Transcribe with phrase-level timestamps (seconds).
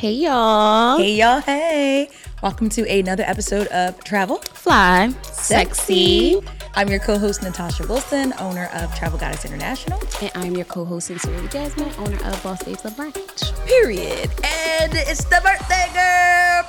[0.00, 0.96] Hey y'all.
[0.96, 2.08] Hey y'all, hey.
[2.42, 5.10] Welcome to another episode of Travel Fly.
[5.24, 6.40] Sexy.
[6.74, 10.00] I'm your co-host Natasha Wilson, owner of Travel Goddess International.
[10.22, 13.66] And I'm your co-host Sincerely Jasmine, owner of Boss Babes Love Brunch.
[13.66, 14.30] Period.
[14.42, 16.64] And it's the birthday girl.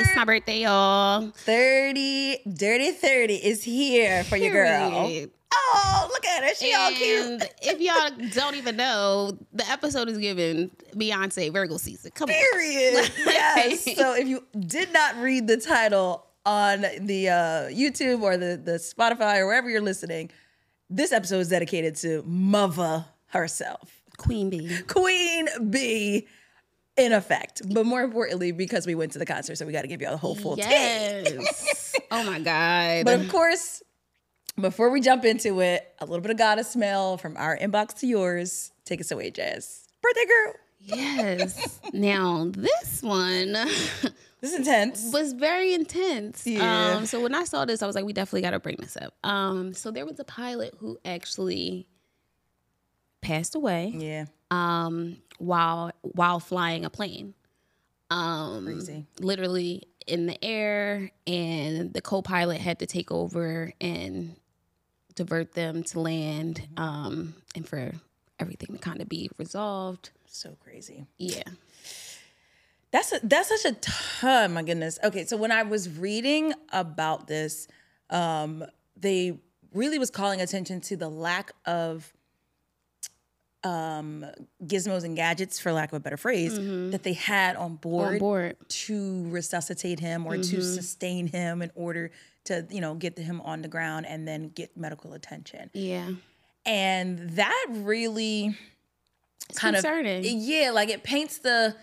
[0.00, 1.30] It's my birthday, y'all.
[1.32, 5.28] 30 Dirty 30 is here for your girl.
[5.56, 6.54] Oh, look at her.
[6.54, 7.26] She all cute.
[7.26, 12.10] And if y'all don't even know, the episode is given Beyonce Virgo season.
[12.14, 12.36] Come on.
[12.52, 13.10] Period.
[13.26, 13.96] yes.
[13.96, 17.34] So if you did not read the title on the uh,
[17.70, 20.30] YouTube or the, the Spotify or wherever you're listening,
[20.90, 24.82] this episode is dedicated to Mother herself, Queen Bey.
[24.86, 26.26] Queen Bey,
[26.96, 27.62] in effect.
[27.72, 30.12] But more importantly, because we went to the concert, so we got to give y'all
[30.12, 30.56] the whole full.
[30.56, 31.96] Yes.
[32.10, 33.04] oh my God.
[33.04, 33.82] But of course,
[34.60, 38.06] before we jump into it, a little bit of Goddess Mail from our inbox to
[38.06, 38.72] yours.
[38.84, 39.86] Take us away, Jazz.
[40.02, 40.54] Birthday girl.
[40.80, 41.80] yes.
[41.92, 43.56] Now, this one.
[44.40, 45.10] This is intense.
[45.10, 46.46] was very intense.
[46.46, 46.96] Yeah.
[46.96, 48.94] Um, so when I saw this, I was like, we definitely got to bring this
[48.94, 49.14] up.
[49.24, 51.86] Um, so there was a pilot who actually
[53.22, 54.26] passed away Yeah.
[54.50, 57.32] um, while while flying a plane.
[58.10, 59.06] Um, Crazy.
[59.18, 64.36] Literally in the air, and the co-pilot had to take over and
[65.14, 67.92] divert them to land, um, and for
[68.40, 70.10] everything to kind of be resolved.
[70.26, 71.06] So crazy.
[71.18, 71.42] Yeah.
[72.90, 74.52] That's a, that's such a ton.
[74.54, 74.98] My goodness.
[75.02, 77.66] Okay, so when I was reading about this,
[78.10, 78.64] um,
[78.96, 79.38] they
[79.72, 82.12] really was calling attention to the lack of
[83.64, 84.24] um,
[84.64, 86.54] gizmos and gadgets, for lack of a better phrase,
[86.92, 88.14] that they had on board, Mm-hmm.
[88.14, 88.56] On board.
[88.68, 90.60] to resuscitate him or to Mm-hmm.
[90.60, 92.10] sustain him in order
[92.44, 95.70] to you know get him on the ground and then get medical attention.
[95.72, 96.10] Yeah.
[96.66, 98.56] And that really
[99.54, 100.20] kind concerning.
[100.20, 101.76] of yeah, like it paints the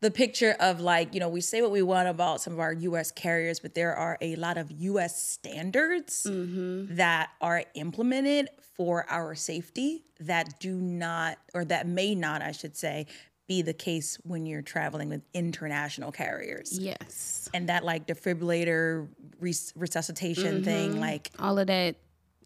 [0.00, 2.72] the picture of like, you know, we say what we want about some of our
[2.72, 6.96] US carriers, but there are a lot of US standards Mm-hmm.
[6.96, 12.76] that are implemented for our safety that do not or that may not, I should
[12.76, 13.06] say,
[13.52, 16.78] be the case when you're traveling with international carriers.
[16.78, 17.48] Yes.
[17.54, 19.08] And that like defibrillator
[19.40, 20.64] res- resuscitation Mm-hmm.
[20.64, 21.96] thing like all of that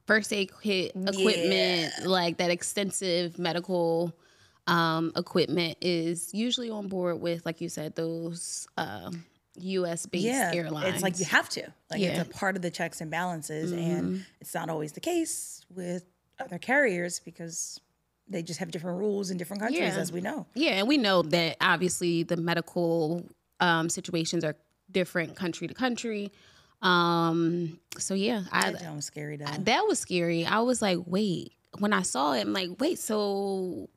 [0.07, 4.13] first aid kit equipment, like that extensive medical
[4.67, 9.25] um, equipment, is usually on board with, like you said, those um,
[9.59, 10.07] U.S.
[10.07, 10.95] based yeah, airlines.
[10.95, 11.63] It's like you have to.
[11.91, 12.13] Like Yeah.
[12.13, 12.21] Mm-hmm.
[12.23, 16.05] it's a part of the checks and balances, and it's not always the case with
[16.41, 17.81] other carriers because
[18.29, 20.01] they just have different rules in different countries, Yeah.
[20.01, 20.47] as we know.
[20.55, 23.25] yeah, and we know that obviously the medical
[23.61, 24.57] um, situations are
[24.91, 26.33] different country to country.
[26.83, 29.47] Um, so yeah, I, That was scary though.
[29.61, 30.45] that was scary.
[30.45, 31.53] I was like, wait.
[31.79, 32.99] When I saw it, I'm like, wait.
[32.99, 33.89] So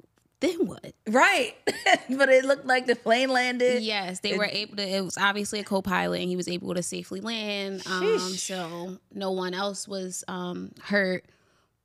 [0.42, 0.94] then what?
[1.08, 1.54] right,
[2.10, 3.84] but it looked like the plane landed.
[3.84, 4.84] Yes, they were able to.
[4.88, 7.84] It was obviously a co-pilot, and he was able to safely land.
[7.88, 11.26] Um, so no one else was um, hurt.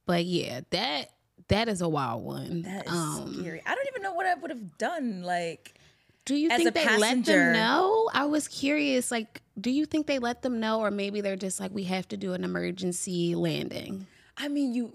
[0.06, 1.10] But yeah, that
[1.54, 2.62] that is a wild one.
[2.62, 3.62] That is um, scary.
[3.65, 5.22] I don't even know what I would have done.
[5.22, 5.75] Like,
[6.25, 8.10] do you think they let them know?
[8.12, 9.10] I was curious.
[9.12, 12.09] Like, do you think they let them know, or maybe they're just like, we have
[12.09, 14.06] to do an emergency landing?
[14.37, 14.94] I mean, you.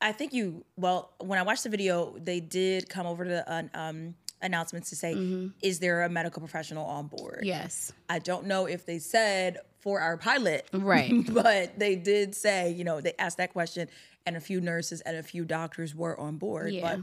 [0.00, 0.64] I- think you.
[0.76, 4.96] Well, when I watched the video, they did come over to uh, um, announcements to
[4.96, 5.48] say, Mm-hmm.
[5.60, 7.92] "Is there a medical professional on board?" Yes.
[8.08, 11.12] I don't know if they said for our pilot, Right.
[11.32, 13.88] but they did say, you know, they asked that question,
[14.26, 16.72] and a few nurses and a few doctors were on board.
[16.72, 16.96] Yeah.
[16.96, 17.00] But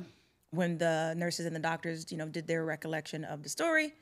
[0.51, 3.93] when the nurses and the doctors, you know, did their recollection of the story,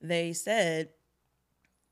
[0.00, 0.90] they said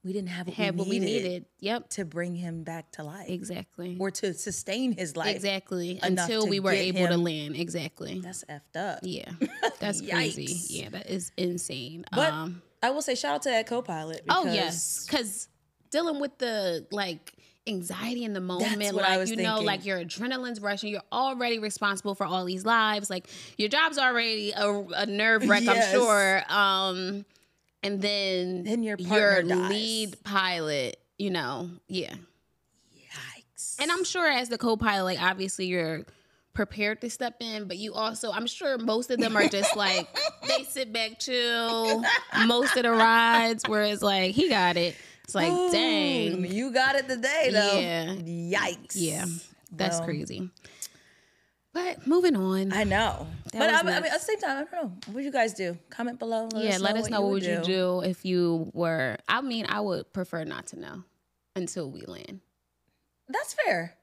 [0.05, 1.45] we didn't have what, Have we, what we needed needed.
[1.61, 1.91] Yep.
[1.91, 3.97] to bring him back to life Exactly.
[3.99, 5.35] or to sustain his life.
[5.37, 5.99] Exactly.
[6.03, 7.57] Until we were able to land.
[7.57, 8.21] Exactly.
[8.21, 9.01] That's effed up.
[9.03, 9.31] Yeah,
[9.81, 10.81] that's crazy.
[10.81, 12.05] Yeah, that is insane.
[12.13, 14.23] But um, I will say, shout out to that co-pilot.
[14.29, 15.49] oh yes, because
[15.91, 17.35] dealing with the like
[17.67, 20.91] anxiety in the moment, what I like you know, like your adrenaline's rushing.
[20.91, 23.11] You're already responsible for all these lives.
[23.11, 23.27] Like
[23.59, 25.93] your job's already a, a nerve wreck, Yes.
[25.95, 26.43] I'm sure.
[26.49, 27.25] Um,
[27.83, 29.71] and then Then your your dies.
[29.71, 32.15] lead pilot, you know, yeah.
[32.97, 33.77] Yikes.
[33.81, 36.05] And I'm sure as the co-pilot, like obviously you're
[36.55, 40.09] prepared to step in, but you also, I'm sure most of them are just like
[40.49, 42.03] they sit back, chill
[42.47, 44.97] most of the rides, whereas like he got it.
[45.29, 45.71] It's like, Boom.
[45.73, 47.79] dang, you got it today though.
[47.79, 48.15] Yeah.
[48.63, 48.93] Yikes.
[48.95, 49.27] yeah,
[49.71, 50.49] that's Well, crazy.
[51.75, 53.27] But moving on, I know.
[53.53, 54.93] That but I, mean- I mean, at the same time, I don't know.
[55.05, 55.77] What would you guys do?
[55.91, 56.49] Comment below.
[56.51, 59.19] Let yeah, us let us know what would you do if you were.
[59.29, 61.05] I mean, I would prefer not to know
[61.55, 62.41] until we land.
[63.29, 63.98] That's fair.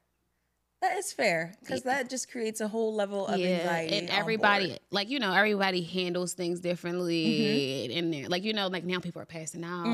[0.88, 3.96] That is fair because that just creates a whole level of anxiety.
[3.98, 8.84] and everybody, like you know, everybody handles things differently, and they're like you know, like
[8.84, 9.86] now people are passing out.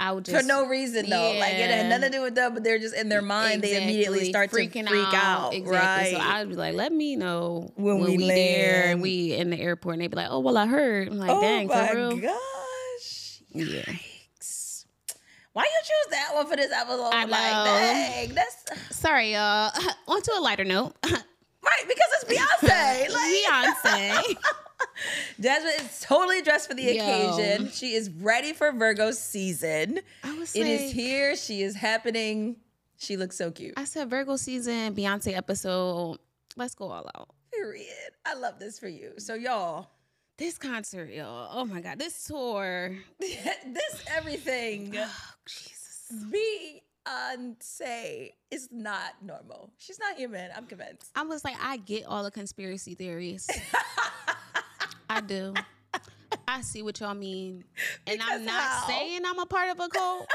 [0.00, 0.40] I would just Mm-hmm.
[0.40, 1.32] for no reason though.
[1.38, 3.62] Like it had nothing to do with them, but they're just in their mind.
[3.62, 4.82] They immediately start Exactly.
[4.82, 5.54] to freak out.
[5.54, 5.78] Exactly.
[5.78, 6.10] Right.
[6.12, 9.50] So I'd be like, let me know When when, we we, there and we in
[9.50, 11.08] the airport, and they'd be like, oh well, I heard.
[11.08, 12.16] I'm like, oh dang, for real.
[12.18, 13.40] gosh.
[13.52, 13.82] Yeah.
[15.58, 17.10] Why you choose that one for this episode?
[17.12, 17.64] I Like, know.
[17.64, 19.92] dang, that's Sorry, uh, y'all.
[20.06, 20.94] On to a lighter note.
[21.04, 21.22] right
[21.82, 23.12] because it's Beyonce.
[23.12, 24.36] like, Beyonce.
[25.40, 26.90] Jasmine is totally dressed for the Yo.
[26.92, 27.70] occasion.
[27.70, 29.98] She is ready for Virgo season.
[30.22, 31.34] I was It is like- here.
[31.36, 32.56] She is happening.
[32.96, 33.74] She looks so cute.
[33.76, 36.18] I said Virgo season, Beyonce episode.
[36.56, 37.30] Let's go all out.
[37.52, 37.86] Period.
[38.24, 39.14] I love this for you.
[39.18, 39.88] So y'all,
[40.38, 41.50] This concert, y'all.
[41.52, 41.98] Oh my God.
[41.98, 42.96] This tour.
[43.20, 45.14] this everything Oh,
[45.46, 46.12] Jesus.
[47.06, 49.72] Beyonce is not normal.
[49.78, 50.50] She's not human.
[50.56, 51.10] I'm convinced.
[51.16, 53.50] I was like, I get all the conspiracy theories.
[55.10, 55.54] I do.
[56.46, 57.64] I see what y'all mean.
[58.06, 58.86] And Because I'm not how?
[58.86, 60.26] saying I'm a part of a cult.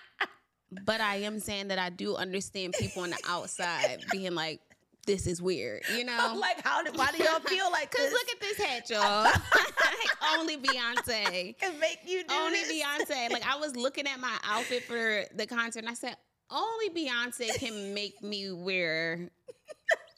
[0.84, 4.60] but I am saying that I do understand people on the outside being like,
[5.06, 6.34] this is weird, you know?
[6.38, 6.82] like, how?
[6.82, 8.12] Do, why do y'all feel like Cause this?
[8.12, 9.24] look at this hat, y'all.
[9.24, 11.58] like, only Beyonce.
[11.58, 12.72] can make you do Only this?
[12.72, 13.30] Beyonce.
[13.30, 16.16] Like I was looking at my outfit for the concert and I said,
[16.50, 19.30] only Beyonce can make me wear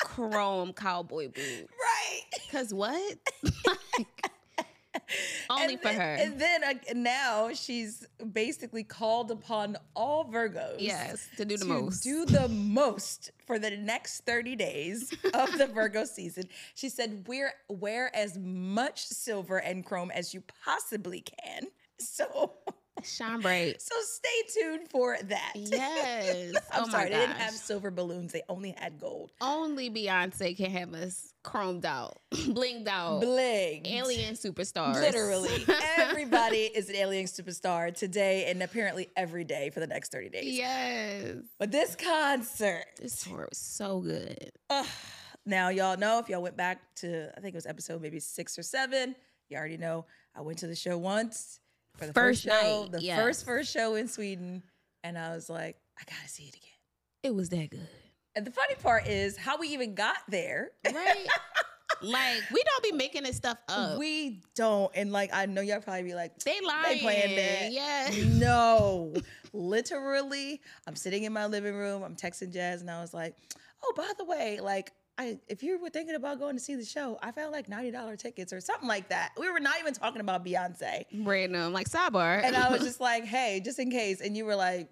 [0.02, 1.38] chrome cowboy boots.
[1.80, 2.22] Right.
[2.50, 3.18] Cause what?
[3.66, 4.30] Like,
[5.50, 6.14] only And for then- her.
[6.20, 10.76] And then uh, now she's basically called upon all Virgos.
[10.78, 12.02] yes, to do the to most.
[12.02, 16.44] do the most for the next 30 days of the Virgo season.
[16.74, 21.64] She said, wear, wear as much silver and chrome as you possibly can.
[22.00, 22.54] So,
[23.02, 23.82] Shine bright.
[23.82, 25.52] so stay tuned for that.
[25.54, 26.54] Yes.
[26.72, 28.32] I'm oh sorry, they didn't have silver balloons.
[28.32, 29.32] They only had gold.
[29.40, 33.84] Only Beyonce can have us chromed out, blinged out, Bling.
[33.86, 34.94] alien superstars.
[34.94, 35.64] Literally,
[35.98, 40.56] everybody is an alien superstar today and apparently every day for the next 30 days.
[40.56, 41.36] Yes.
[41.58, 44.50] But this concert, This tour was so good.
[44.70, 44.86] Ugh.
[45.46, 48.58] Now, y'all know if y'all went back to, I think it was episode maybe six
[48.58, 49.14] or seven,
[49.50, 51.60] you already know I went to the show once
[51.96, 53.18] for the first, First show, night, the yes.
[53.20, 54.62] first first show in Sweden,
[55.02, 56.70] and I was like, I gotta see it again.
[57.22, 57.88] It was that good.
[58.36, 60.70] And the funny part is how we even got there.
[60.84, 61.26] Right?
[62.02, 63.98] like, we don't be making this stuff up.
[63.98, 66.96] We don't, and like I know y'all probably be like, they lying.
[66.96, 67.72] they planned it.
[67.72, 68.10] Yeah.
[68.34, 69.14] No,
[69.52, 72.02] literally, I'm sitting in my living room.
[72.02, 73.36] I'm texting Jazz, and I was like,
[73.82, 76.84] "Oh, by the way, like, I if you were thinking about going to see the
[76.84, 79.94] show, I found like ninety dollar tickets or something like that." We were not even
[79.94, 82.42] talking about Beyonce, Random, like sidebar.
[82.42, 84.88] and I was just like, "Hey, just in case," and you were like.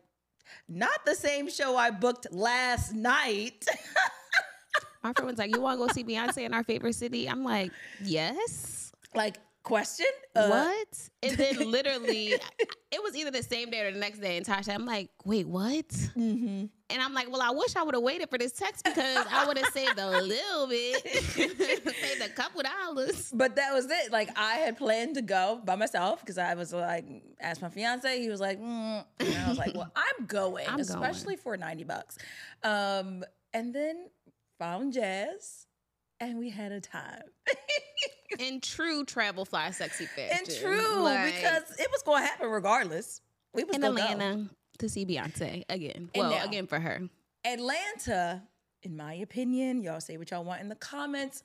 [0.69, 3.65] Not the same show I booked last night.
[5.03, 7.43] My friend was like, "You want to go see Beyonce in our favorite city?" I'm
[7.43, 7.73] like,
[8.03, 10.07] "Yes." like, question?
[10.35, 11.09] Uh, what?
[11.25, 12.33] And then literally,
[12.91, 14.37] it was either the same day or the next day.
[14.37, 16.65] And Tasha, I'm like, "Wait, what?" Mm-hmm.
[16.91, 19.47] And I'm like, "Well, I wish I would have waited for this text because I
[19.47, 24.11] would have saved a little bit, saved a couple dollars." But that was it.
[24.11, 27.07] Like I had planned to go by myself because I was like,
[27.41, 28.21] asked my fiance.
[28.21, 29.05] He was like, mm.
[29.21, 30.81] and I was like, well, I'm going, I'm going.
[30.81, 32.19] especially for ninety bucks.
[32.65, 33.23] Um,
[33.55, 34.09] and then
[34.59, 35.67] found Jazz,
[36.19, 37.23] and we had a time.
[38.39, 42.49] In true travel fly sexy fashion, and true, Like, because it was going to happen
[42.49, 43.21] regardless.
[43.55, 44.03] We was in gonna go.
[44.03, 46.11] Atlanta to see Beyonce again.
[46.15, 47.01] And well, now- again for her.
[47.45, 48.43] Atlanta,
[48.83, 51.43] in my opinion, y'all say what y'all want in the comments.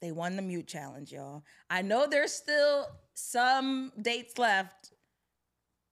[0.00, 1.42] They won the mute challenge, y'all.
[1.68, 4.92] I know there's still some dates left,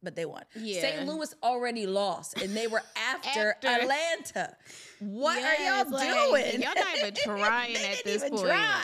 [0.03, 0.45] but they won.
[0.55, 0.81] Yeah.
[0.83, 1.07] St.
[1.09, 3.67] Louis already lost, and they were after, After.
[3.69, 4.57] Atlanta.
[4.99, 6.63] What Yes, are y'all like, doing?
[6.63, 8.41] y'all not even trying at this point.
[8.47, 8.83] try.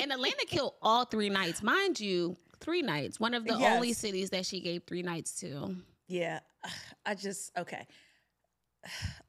[0.00, 2.36] And Atlanta killed all three nights, mind you.
[2.60, 3.20] Three nights.
[3.20, 3.74] One of the Yes.
[3.74, 5.76] only cities that she gave three nights to.
[6.08, 6.40] yeah,
[7.06, 7.86] I just okay.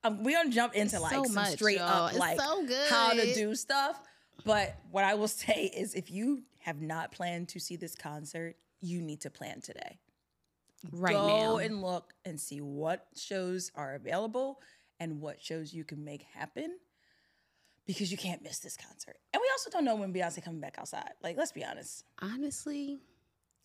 [0.03, 2.03] Um, we gonna jump into like so some much, straight y'all.
[2.05, 2.89] up It's like so good.
[2.89, 4.00] how to do stuff.
[4.43, 8.55] But what I will say is if you have not planned to see this concert,
[8.81, 9.98] you need to plan today.
[10.91, 11.57] right Go now.
[11.57, 14.62] and look and see what shows are available
[15.00, 16.78] and what shows you can make happen
[17.86, 19.18] because you can't miss this concert.
[19.34, 21.12] And we also don't know when Beyonce coming back outside.
[21.24, 22.04] Like, let's be honest.
[22.22, 23.00] Honestly,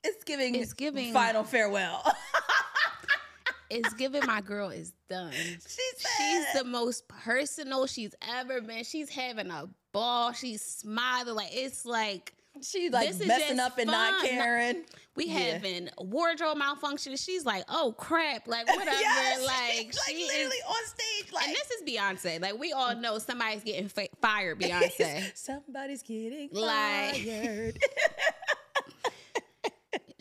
[0.04, 2.02] It's giving It's giving- final farewell.
[3.70, 5.32] it's giving my girl is done.
[5.32, 5.58] she
[5.96, 8.84] said, She's the most personal she's ever been.
[8.84, 10.32] She's having a ball.
[10.32, 11.34] She's smiling.
[11.36, 14.84] Like it's like She like messing up and not caring.
[15.16, 15.38] We Yeah.
[15.54, 17.16] having wardrobe malfunction.
[17.16, 18.90] She's like, oh crap, like whatever.
[19.00, 20.62] Yes, like like she literally is.
[20.68, 22.40] on stage, like And this is Beyonce.
[22.40, 23.88] Like we all know somebody's getting
[24.20, 24.60] fired.
[24.60, 25.30] Beyonce.
[25.36, 27.78] somebody's getting Like- fired.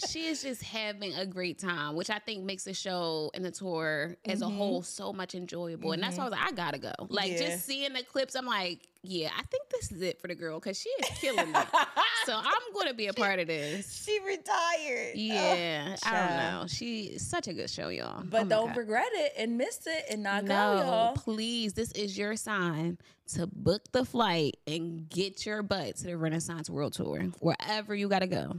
[0.09, 3.51] She is just having a great time, which I think makes the show and the
[3.51, 4.57] tour as a mm-hmm.
[4.57, 5.91] whole so much enjoyable.
[5.91, 6.21] And that's mm-hmm.
[6.21, 6.93] why I was like, I gotta go.
[7.09, 7.49] Like Yeah.
[7.49, 10.59] just seeing the clips, I'm like, yeah, I think this is it for the girl
[10.59, 11.67] because she is killing it.
[12.25, 14.03] so I'm gonna be a part of this.
[14.03, 15.11] she retired.
[15.11, 16.29] Oh, yeah, I child.
[16.29, 16.67] don't know.
[16.67, 18.23] She is such a good show, y'all.
[18.23, 18.77] But Oh don't God.
[18.77, 21.13] regret it and miss it and not go, No, y'all.
[21.13, 21.73] please.
[21.73, 22.97] This is your sign
[23.33, 27.19] to book the flight and get your butt to the Renaissance World Tour.
[27.39, 28.57] Wherever you gotta go,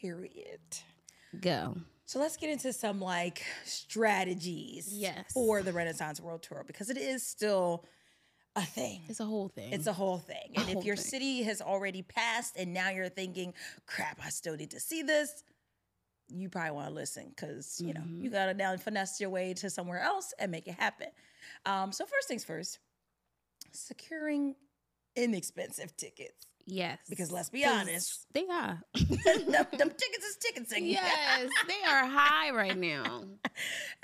[0.00, 0.60] Period.
[1.40, 1.76] go.
[2.06, 5.32] So let's get into some like strategies Yes.
[5.32, 7.84] for the Renaissance World Tour because it is still
[8.56, 9.00] a thing.
[9.08, 9.72] It's a whole thing.
[9.72, 10.52] It's a whole thing.
[10.56, 11.04] And if your thing.
[11.04, 13.54] city has already passed and now you're thinking,
[13.86, 15.42] crap, I still need to see this,
[16.28, 18.22] you probably want to listen because, you know, Mm-hmm.
[18.24, 21.08] you got to now finesse your way to somewhere else and make it happen.
[21.66, 22.78] Um, so, first things first,
[23.72, 24.54] securing
[25.16, 26.46] inexpensive tickets.
[26.66, 26.98] Yes.
[27.08, 28.80] Because let's be honest, They are.
[28.94, 30.92] them, them tickets is ticket singing.
[30.92, 33.24] Yes, they are high right now.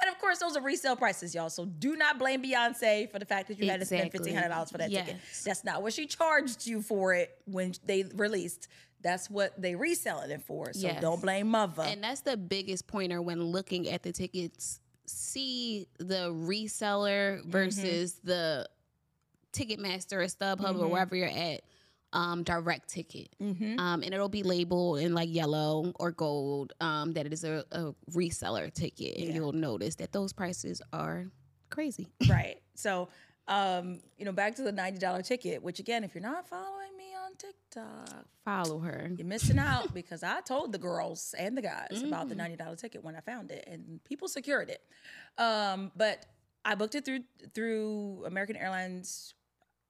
[0.03, 1.51] And of course, those are resale prices, y'all.
[1.51, 4.49] So do not blame Beyonce for the fact that you had to spend fifteen hundred
[4.51, 5.17] dollars for that ticket.
[5.45, 8.69] That's not what she charged you for it when they released.
[9.03, 10.73] That's what they reselling it for.
[10.73, 11.01] So Yes.
[11.01, 11.83] don't blame mother.
[11.83, 14.81] And that's the biggest pointer when looking at the tickets.
[15.07, 17.51] See the reseller mm-hmm.
[17.51, 18.69] versus the
[19.53, 20.89] Ticketmaster or StubHub or mm-hmm.
[20.91, 21.63] wherever you're at.
[22.13, 27.25] Um, direct ticket, um, and it'll be labeled in like yellow or gold um, that
[27.25, 31.27] it is a, a reseller ticket, and you'll notice that those prices are
[31.71, 32.09] crazy.
[32.29, 32.57] right.
[32.75, 33.09] So
[33.47, 35.63] um, you know, back to the ninety dollar ticket.
[35.63, 39.09] Which again, if you're not following me on TikTok, Follow her.
[39.17, 42.29] you're missing out because I told the girls and the guys about Mm-hmm.
[42.31, 44.83] the ninety dollar ticket when I found it, and people secured it.
[45.41, 46.27] Um, but
[46.65, 47.21] I booked it through
[47.55, 49.35] through American Airlines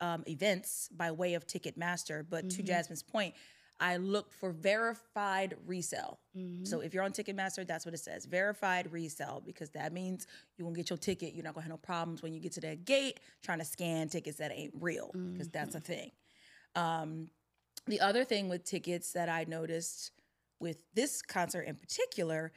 [0.00, 2.25] um, events by way of Ticketmaster.
[2.28, 2.66] But to mm-hmm.
[2.66, 3.35] Jasmine's point,
[3.80, 6.21] I looked for verified resale.
[6.37, 6.64] Mm-hmm.
[6.64, 10.26] So if you're on Ticketmaster, that's what it says verified resale because that means
[10.59, 11.35] you won't get your ticket.
[11.35, 14.09] You're not gonna have no problems when you get to that gate trying to scan
[14.09, 15.59] tickets that ain't real because mm-hmm.
[15.59, 16.11] that's a thing.
[16.76, 17.28] Um,
[17.87, 20.12] the other thing with tickets that I noticed
[20.61, 22.52] with this concert in particular,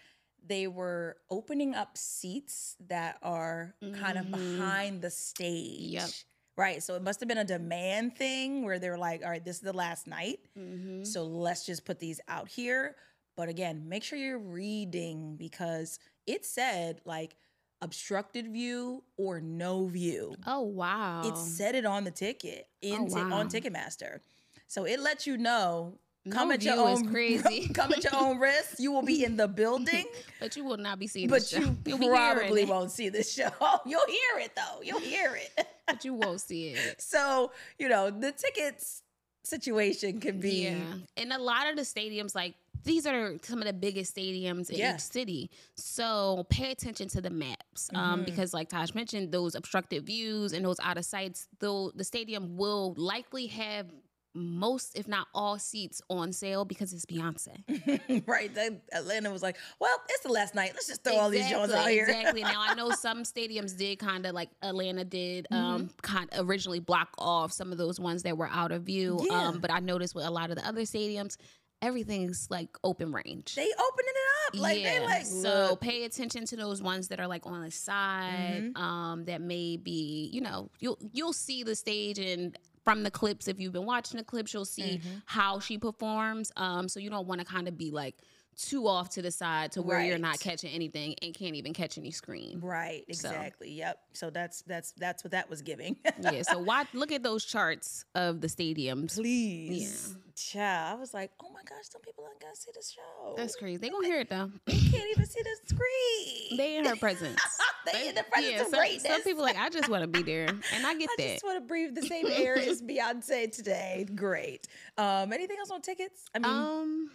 [0.45, 5.93] they were opening up seats that are kind of behind the stage.
[5.93, 6.09] Yep.
[6.55, 6.83] Right.
[6.83, 9.61] So it must have been a demand thing where they're like, all right, this is
[9.61, 10.39] the last night.
[10.57, 11.03] Mm-hmm.
[11.03, 12.95] So let's just put these out here.
[13.35, 17.35] But again, make sure you're reading because it said like
[17.81, 20.35] obstructed view or no view.
[20.45, 21.23] Oh wow!
[21.25, 23.33] It said it on the ticket in Oh, wow.
[23.39, 24.19] on Ticketmaster.
[24.67, 25.97] So it lets you know
[26.29, 27.67] come No at your own crazy.
[27.73, 28.79] come at your own risk.
[28.79, 30.05] You will be in the building,
[30.39, 31.59] but you will not be seeing but this show.
[31.59, 33.49] you You'll probably won't see this show.
[33.85, 34.81] You'll hear it though.
[34.81, 35.67] You'll hear it.
[35.87, 37.01] but you won't see it.
[37.01, 39.01] so, you know, the tickets
[39.43, 43.65] situation can be Yeah, and a lot of the stadiums, like these are some of
[43.65, 44.95] the biggest stadiums in Yeah.
[44.95, 45.49] each city.
[45.75, 48.25] So pay attention to the maps, um, Mm-hmm.
[48.25, 52.55] because like Taj mentioned, those obstructed views and those out of sights, though the stadium
[52.57, 53.87] will likely have
[54.35, 58.23] most, if not all, seats on sale because it's Beyonce.
[58.27, 58.53] right.
[58.53, 60.71] Then Atlanta was like, well, it's the last night.
[60.73, 62.05] Let's just throw all these Jones out here.
[62.05, 62.41] Exactly.
[62.41, 65.55] Now I know some stadiums did kind of like Atlanta did Mm-hmm.
[65.63, 69.19] um kind originally block off some of those ones that were out of view.
[69.29, 69.47] Yeah.
[69.47, 71.37] Um, but I noticed with a lot of the other stadiums,
[71.81, 73.55] everything's like open range.
[73.55, 74.61] they opening it up.
[74.61, 75.53] Like they like so look.
[75.81, 75.89] Mm-hmm.
[75.89, 80.29] pay attention to those ones that are like on the side, um, that may be,
[80.31, 84.17] you know, you'll you'll see the stage and from the clips, if you've been watching
[84.17, 85.09] the clips, you'll see Mm-hmm.
[85.25, 86.51] how she performs.
[86.57, 88.15] Um, so you don't want to kind of be like
[88.57, 91.97] too off to the side to where you're not catching anything and can't even catch
[91.97, 92.59] any screen.
[92.61, 93.71] Right, exactly.
[93.71, 93.99] Yep.
[94.13, 95.97] So that's that's that's what that was giving.
[96.21, 96.41] yeah.
[96.43, 99.15] So watch look at those charts of the stadiums.
[99.15, 100.09] Please.
[100.11, 100.19] Yeah.
[100.35, 100.97] Child.
[100.97, 103.35] I was like, oh my gosh, some people aren't gonna see the show.
[103.37, 103.77] That's crazy.
[103.77, 104.49] They gonna hear it though.
[104.65, 106.57] they can't even see the screen.
[106.57, 107.39] They in her presence.
[107.91, 109.03] They in the presence of some, greatness.
[109.03, 111.23] some people like I just want to be there, and I get I that.
[111.23, 114.07] I just want to breathe the same air as Beyonce today.
[114.15, 114.69] Great.
[114.97, 116.23] Um, anything else on tickets?
[116.33, 117.11] I mean, um,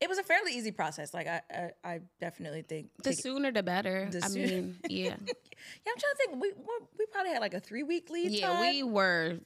[0.00, 1.12] it was a fairly easy process.
[1.12, 2.90] Like I, I, I definitely think.
[3.02, 4.08] the sooner the better.
[4.10, 6.32] The I soo- mean, yeah, yeah, I'm trying to think.
[6.42, 6.64] We we
[6.98, 8.48] we probably had like a three week lead yeah.
[8.48, 8.60] time.
[8.60, 9.38] We were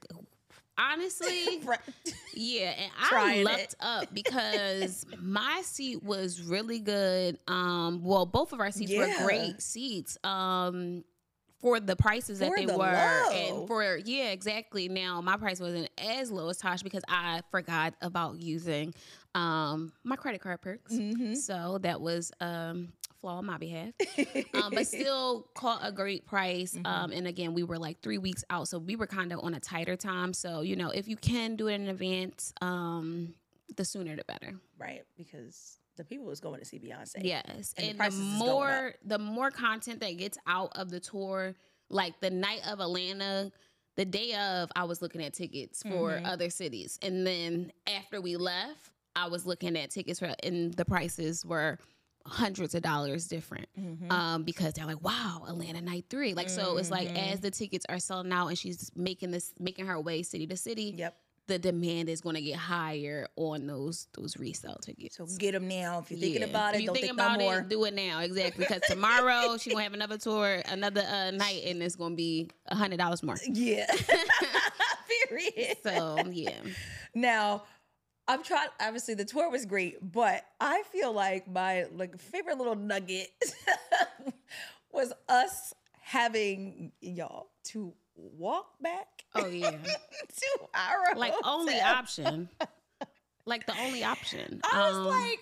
[0.79, 1.61] honestly,
[2.35, 3.75] yeah, and I lucked it.
[3.81, 7.39] up because my seat was really good.
[7.49, 9.23] Um, well, both of our seats Yeah.
[9.23, 10.19] were great seats.
[10.25, 11.05] Um.
[11.61, 13.31] for the prices that For they the were low.
[13.33, 17.95] and for yeah exactly now my price wasn't as low as tosh because i forgot
[18.03, 18.93] about using
[19.35, 21.35] um my credit card perks Mm-hmm.
[21.35, 23.93] so that was um flaw on my behalf
[24.55, 26.87] um, but still caught a great price Mm-hmm.
[26.87, 29.55] um and again we were like three weeks out so we were kind of on
[29.55, 33.35] a tighter time so you know if you can do it in advance um
[33.77, 37.21] the sooner the better right because the people was going to see Beyonce.
[37.23, 40.91] Yes, And the and, the, is going more the more content that gets out of
[40.91, 41.55] the tour,
[41.89, 43.53] like the night of Atlanta,
[43.95, 46.27] the day of, I was looking at tickets for Mm-hmm.
[46.27, 50.85] other cities, and then after we left, I was looking at tickets for, and the
[50.85, 51.79] prices were
[52.27, 54.11] hundreds of dollars different Mm-hmm.
[54.11, 56.33] um, because they're like, wow, Atlanta night three.
[56.35, 57.17] Like, so it's like Mm-hmm.
[57.33, 60.57] as the tickets are selling out and she's making this, making her way city to
[60.57, 60.95] city.
[60.97, 61.17] Yep.
[61.47, 65.19] The demand is going to get higher on those those resale tickets.
[65.19, 65.99] So get them now.
[65.99, 66.47] If you're thinking Yeah.
[66.49, 66.77] about it.
[66.77, 67.59] If it, you don't thinking think no about more.
[67.59, 68.21] it, do it now.
[68.21, 68.65] Exactly.
[68.65, 72.75] Because tomorrow she gonna have another tour, another uh, night, and it's gonna be a
[72.75, 73.37] hundred dollars more.
[73.45, 73.85] Yeah.
[75.29, 75.77] Period.
[75.83, 76.51] So yeah,
[77.15, 77.65] Now,
[78.27, 78.69] I'm trying.
[78.81, 83.31] Obviously, the tour was great, but I feel like my like favorite little nugget
[84.93, 89.71] was us having y'all to walk back oh yeah,
[90.37, 92.49] to our like only option,
[93.47, 94.61] like the only option.
[94.73, 95.41] I was Um, like,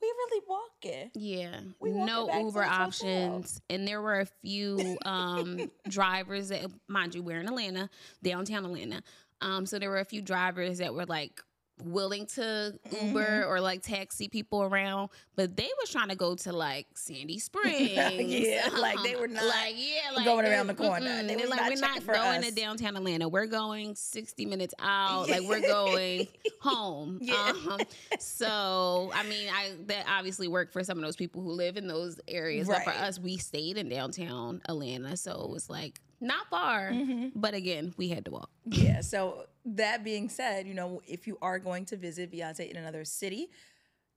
[0.00, 1.10] we really walking.
[1.14, 2.82] Yeah, We walking no Uber hotel.
[2.86, 7.88] options, and there were a few um, drivers that, mind you, we're in Atlanta,
[8.22, 9.02] downtown Atlanta.
[9.40, 11.40] Um, so there were a few drivers that were like
[11.82, 13.50] willing to Uber Mm-hmm.
[13.50, 17.92] or like taxi people around, but they was trying to go to like Sandy Springs.
[17.94, 21.06] Yeah, like they were not like yeah, like going around the corner.
[21.06, 21.26] mm-mm.
[21.28, 23.28] They They're like not we're not going us." to downtown Atlanta.
[23.28, 25.28] We're going sixty minutes out.
[25.28, 26.28] Like we're going
[26.60, 27.18] home.
[27.20, 27.34] Yeah.
[27.70, 27.80] Um,
[28.20, 31.86] so I mean, I that obviously worked for some of those people who live in
[31.86, 32.68] those areas.
[32.68, 36.90] But for us, we stayed in downtown Atlanta, so it was like not far.
[36.90, 37.28] Mm-hmm.
[37.34, 38.50] But again, we had to walk.
[38.64, 39.00] Yeah.
[39.00, 43.04] So that being said, you know, if you are going to visit Beyonce in another
[43.04, 43.50] city,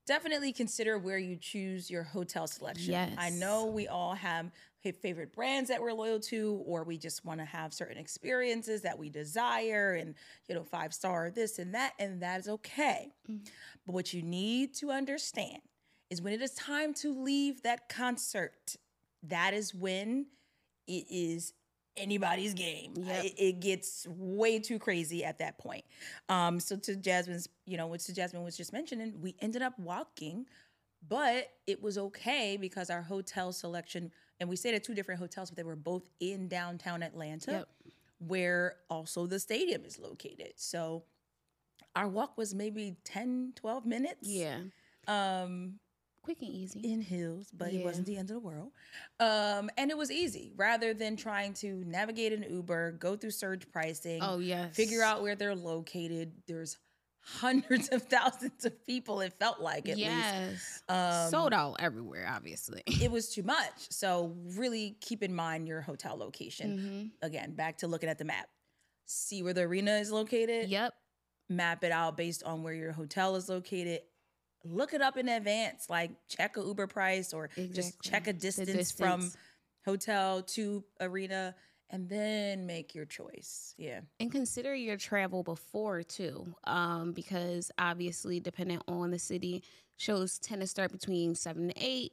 [0.07, 2.93] definitely consider where you choose your hotel selection.
[2.93, 3.13] Yes.
[3.17, 4.51] I know we all have
[5.01, 8.97] favorite brands that we're loyal to, or we just want to have certain experiences that
[8.97, 10.15] we desire, and
[10.47, 13.11] you know, five star this and that, and that is okay.
[13.27, 15.59] But what you need to understand
[16.09, 18.77] is when it is time to leave that concert,
[19.23, 20.27] that is when
[20.87, 21.51] it is
[21.97, 22.93] anybody's game.
[22.95, 23.25] Yep.
[23.25, 25.83] It, it gets way too crazy at that point.
[26.29, 29.77] Um, so to Jasmine's, you know, what to Jasmine was just mentioning, we ended up
[29.79, 30.45] walking,
[31.07, 35.49] but it was okay because our hotel selection, and we stayed at two different hotels,
[35.49, 37.67] but they were both in downtown Atlanta, Yep.
[38.27, 40.53] where also the stadium is located.
[40.55, 41.03] So
[41.95, 44.59] our walk was maybe 10, 12 minutes Yeah.
[45.07, 45.79] Um,
[46.27, 46.91] quick and easy.
[46.91, 48.71] in hills, but it wasn't the end of the world.
[49.19, 53.71] Um, and it was easy rather than trying to navigate an Uber, go through surge
[53.71, 54.19] pricing.
[54.21, 54.75] Oh, yes.
[54.75, 56.33] Figure out where they're located.
[56.45, 56.77] There's
[57.21, 60.83] hundreds of thousands of people, it felt like at least.
[60.89, 62.83] Um, Sold out everywhere, obviously.
[63.01, 63.89] It was too much.
[63.89, 66.77] So really keep in mind your hotel location.
[66.77, 67.25] Mm-hmm.
[67.25, 68.49] Again, back to looking at the map.
[69.05, 70.67] See where the arena is located.
[70.67, 70.93] yep.
[71.49, 74.01] Map it out based on where your hotel is located.
[74.63, 78.39] Look it up in advance, like check a Uber price or just check a The
[78.39, 79.31] distance, from
[79.85, 81.55] hotel to arena
[81.89, 83.73] and then make your choice.
[83.77, 84.01] Yeah.
[84.19, 89.63] and consider your travel before too um, because obviously depending on the city
[89.95, 92.11] shows tend to start between seven to eight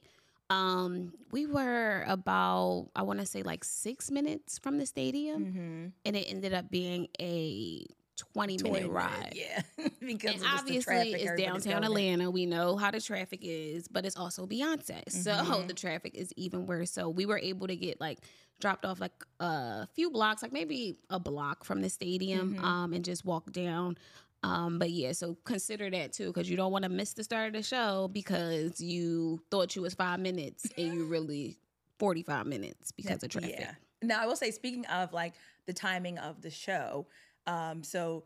[0.49, 6.15] um, we were about i want to say like six minutes from the stadium and
[6.15, 9.61] it ended up being a 20 minute ride Yeah.
[9.99, 11.83] because and of the obviously traffic, it's downtown.
[11.83, 12.31] Atlanta.
[12.31, 15.09] We know how the traffic is, but it's also Beyonce.
[15.11, 15.67] So Mm-hmm.
[15.67, 16.91] the traffic is even worse.
[16.91, 18.19] So we were able to get like
[18.61, 22.63] dropped off like a few blocks, like maybe a block from the stadium, Mm-hmm.
[22.65, 23.97] um, and just walk down.
[24.43, 27.47] Um, but yeah, so consider that too, because you don't want to miss the start
[27.47, 31.57] of the show because you thought you was five minutes and you really
[31.99, 33.55] 45 minutes because of traffic.
[33.59, 33.71] Yeah.
[34.03, 35.33] Now I will say, speaking of like
[35.65, 37.07] the timing of the show,
[37.47, 38.23] um, so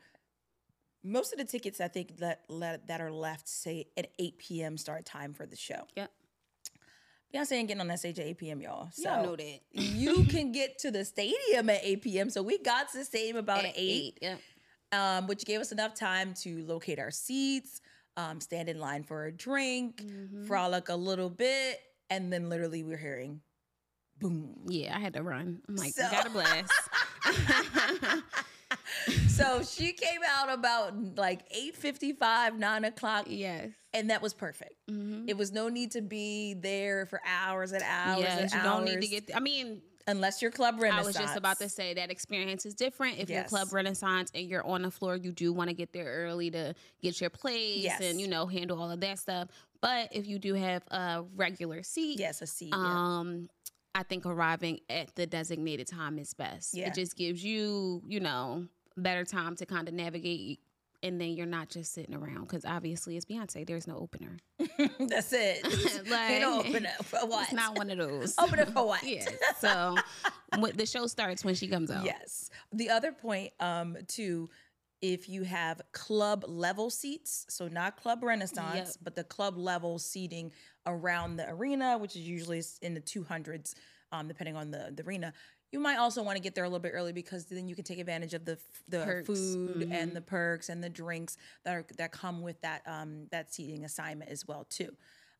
[1.03, 4.77] most of the tickets I think that let, that are left say at 8 p.m.
[4.77, 5.83] start time for the show.
[5.95, 6.11] Yep.
[7.33, 8.61] Beyonce ain't getting on that stage at 8 p.m.
[8.61, 8.89] y'all.
[8.91, 9.59] So Y'all know that.
[9.71, 12.29] you can get to the stadium at 8 p.m.
[12.29, 14.39] So we got to the stadium about at 8, Yep.
[14.91, 17.81] um, which gave us enough time to locate our seats,
[18.17, 20.45] um, stand in line for a drink, Mm-hmm.
[20.47, 21.79] frolic a little bit,
[22.09, 23.41] and then literally we're hearing
[24.19, 24.55] boom.
[24.67, 25.61] Yeah, I had to run.
[25.69, 26.73] I'm like, So- got a blast.
[29.29, 33.69] So she came out about like 8.55, 9 o'clock, yes.
[33.93, 34.73] and that was perfect.
[34.91, 35.29] Mm-hmm.
[35.29, 38.65] It was no need to be there for hours and hours Yes, and you hours.
[38.65, 39.31] don't need to get.
[39.35, 41.05] I mean, Unless you're Club Renaissance.
[41.05, 43.19] I was just about to say that experience is different.
[43.19, 46.25] If you're Club Renaissance and you're on the floor, you do want to get there
[46.25, 48.01] early to get your place Yes.
[48.01, 49.49] and you know handle all of that stuff.
[49.81, 52.73] But if you do have a regular seat, Yes, a seat.
[52.75, 52.83] yeah.
[53.19, 53.49] Um,
[53.95, 56.73] I think arriving at the designated time is best.
[56.75, 56.87] Yeah.
[56.87, 60.59] It just gives you, you know, better time to kind of navigate.
[61.01, 63.65] And then you're not just sitting around because obviously it's Beyonce.
[63.65, 64.37] There's no opener.
[64.99, 65.63] That's it.
[66.09, 67.43] like, no open up for what?
[67.43, 68.35] It's not one of those.
[68.37, 69.03] open up for what?
[69.03, 69.25] yeah.
[69.59, 69.95] So
[70.75, 72.03] the show starts when she comes out.
[72.03, 72.49] Yes.
[72.73, 74.49] The other point, um, too,
[75.01, 78.95] if you have club level seats, so not club renaissance, Yep.
[79.01, 80.51] but the club level seating
[80.93, 83.73] around the arena, which is usually in the 200s,
[84.11, 85.33] um, depending on the, the arena.
[85.71, 87.83] You might also want to get there a little bit early because then you can
[87.83, 89.27] take advantage of the the Perks.
[89.27, 93.53] food and the perks and the drinks that are that come with that um that
[93.53, 94.89] seating assignment as well too.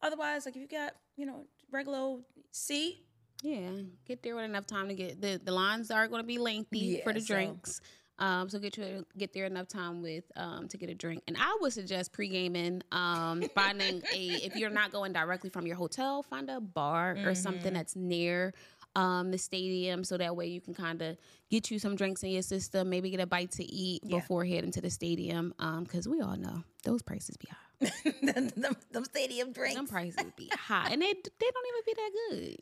[0.03, 3.05] Otherwise, like if you got you know regular old seat,
[3.41, 3.71] Yeah,
[4.05, 7.01] get there with enough time to get the the lines are going to be lengthy
[7.03, 7.81] for Yeah, the so- drinks.
[8.19, 11.23] Um, so get you get there enough time with um to get a drink.
[11.27, 12.81] And I would suggest pre gaming.
[12.91, 17.15] Um, finding a if you're not going directly from your hotel, find a bar or
[17.15, 17.33] Mm-hmm.
[17.33, 18.53] something that's near
[18.95, 21.15] um the stadium so that way you can kind of
[21.51, 24.71] get you some drinks in your system maybe get a bite to eat before heading
[24.71, 29.05] to the stadium um because we all know those prices be high them, them, them
[29.05, 29.75] stadium drinks.
[29.75, 32.57] them prices be high and they they don't even be that good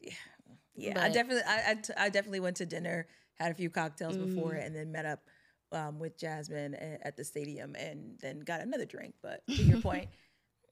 [0.00, 0.12] Yeah,
[0.76, 0.90] Yeah.
[0.90, 3.06] I But- definitely, I, I, t- I definitely went to dinner,
[3.38, 4.66] had a few cocktails before, Mm.
[4.66, 5.20] and then met up
[5.72, 9.14] um, with Jasmine a- at the stadium, and then got another drink.
[9.22, 10.08] But to your point,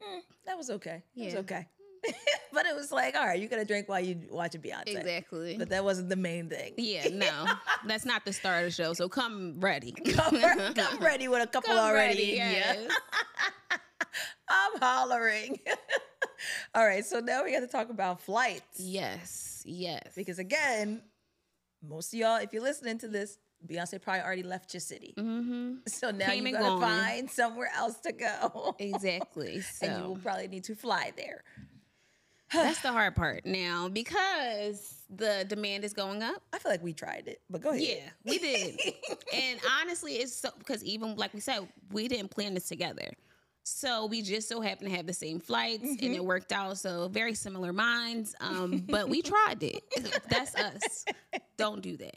[0.01, 1.03] mm, that was okay.
[1.17, 1.67] It was okay.
[2.53, 4.89] but it was like, all right, you got to drink while you watch a Beyonce.
[4.97, 6.75] exactly But that wasn't the main thing.
[6.77, 7.47] Yeah, no,
[7.87, 8.93] that's not the start of the show.
[8.93, 9.93] So come ready.
[9.93, 10.41] Come,
[10.75, 12.39] come ready with a couple Come already.
[12.39, 12.91] ready, yes.
[14.49, 15.59] I'm hollering.
[16.75, 18.79] all right, so now we got to talk about flights.
[18.79, 20.13] yes, yes.
[20.15, 21.03] Because again,
[21.87, 25.15] most of y'all, if you're listening to this, Beyonce probably already left your city.
[25.17, 25.75] Mm-hmm.
[25.87, 28.75] So now Came you gotta find somewhere else to go.
[28.79, 29.63] exactly.
[29.83, 31.45] and you will probably need to fly there.
[32.53, 36.43] that's the hard part now because the demand is going up.
[36.53, 37.83] I feel like we tried it, but go ahead.
[37.83, 38.79] Yeah, we did.
[39.35, 43.13] and honestly, it's so because even like we said, we didn't plan this together.
[43.65, 46.79] So we just so happened to have the same flights and it worked out.
[46.79, 48.35] So very similar minds.
[48.41, 49.83] Um, but we tried it.
[50.29, 51.05] That's us.
[51.57, 52.17] Don't do that.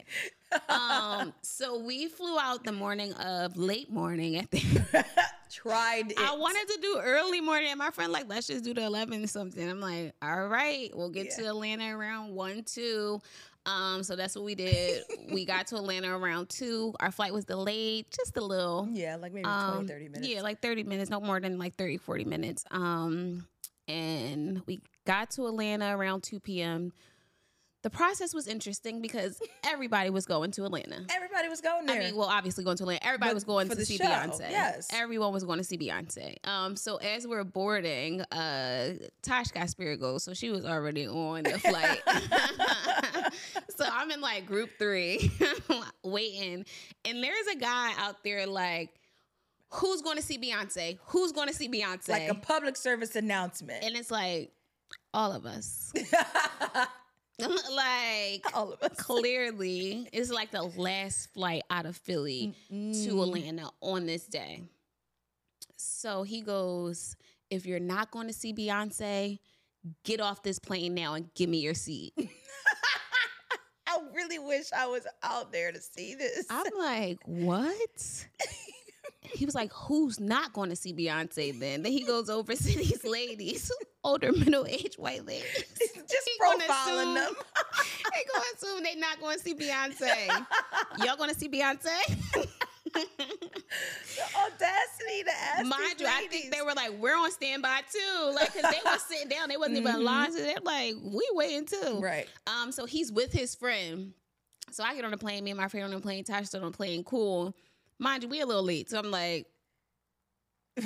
[0.68, 4.58] Um, so we flew out the morning of late morning at the
[5.50, 6.18] Tried it.
[6.18, 9.26] I wanted to do early morning, and my friend like, let's just do the eleven
[9.28, 9.68] something.
[9.68, 11.50] I'm like, all right, we'll get to Yeah.
[11.50, 13.20] Atlanta around one two.
[13.66, 15.02] Um, so that's what we did.
[15.32, 16.94] we got to Atlanta around two.
[17.00, 18.88] Our flight was delayed just a little.
[18.92, 20.28] yeah, like maybe 20, Um, 30 minutes.
[20.28, 22.64] Yeah, like 30 minutes, no more than like 30, 40 minutes.
[22.70, 23.46] Um,
[23.88, 26.92] and we got to Atlanta around 2 p.m.
[27.86, 31.06] The process was interesting because everybody was going to Atlanta.
[31.14, 32.02] Everybody was going there.
[32.02, 33.06] I mean, well, obviously going to Atlanta.
[33.06, 34.50] Everybody But was going to see show, Beyonce.
[34.50, 34.88] yes.
[34.92, 36.44] Everyone was going to see Beyonce.
[36.44, 41.44] Um, so as we're boarding, uh, Tosh got spirit goals, so she was already on
[41.44, 42.02] the flight.
[43.76, 45.30] so I'm in like group three,
[46.02, 46.66] waiting,
[47.04, 48.98] and there's a guy out there like,
[49.70, 50.98] who's going to see Beyonce?
[51.04, 52.08] Who's going to see Beyonce?
[52.08, 53.84] like a public service announcement.
[53.84, 54.50] and it's like
[55.14, 55.92] all of us.
[57.38, 58.96] Like All of us.
[58.96, 64.62] clearly it's like the last flight out of Philly to Atlanta on this day.
[65.76, 67.16] So he goes,
[67.50, 69.38] if you're not going to see Beyonce,
[70.04, 72.12] get off this plane now and give me your seat.
[73.88, 76.46] I really wish I was out there to see this.
[76.50, 78.26] I'm like, what?
[79.32, 81.82] He was like, who's not going to see Beyonce then?
[81.82, 83.70] Then he goes over to these ladies,
[84.04, 85.64] older middle aged white ladies.
[85.78, 87.34] Just He profiling them.
[88.14, 90.28] they gonna assume they not going to see Beyonce.
[91.04, 92.46] Y'all going to see Beyonce?
[94.36, 95.66] Audacity to ask.
[95.66, 98.32] Mind you, I think they were like, we're on standby too.
[98.34, 100.32] Like, cause they were sitting down, they wasn't even in line.
[100.32, 101.76] So they're like, we waiting too.
[101.76, 102.00] Mm-hmm.
[102.04, 102.28] Right.
[102.46, 104.12] Um, so he's with his friend.
[104.70, 106.70] So I get on the plane, me and my friend on the plane, Tasha on
[106.70, 107.54] the plane, cool.
[107.98, 108.90] Mind you, we a little late.
[108.90, 109.46] So I'm like,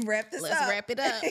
[0.04, 0.68] wrap this let's up.
[0.68, 1.22] wrap it up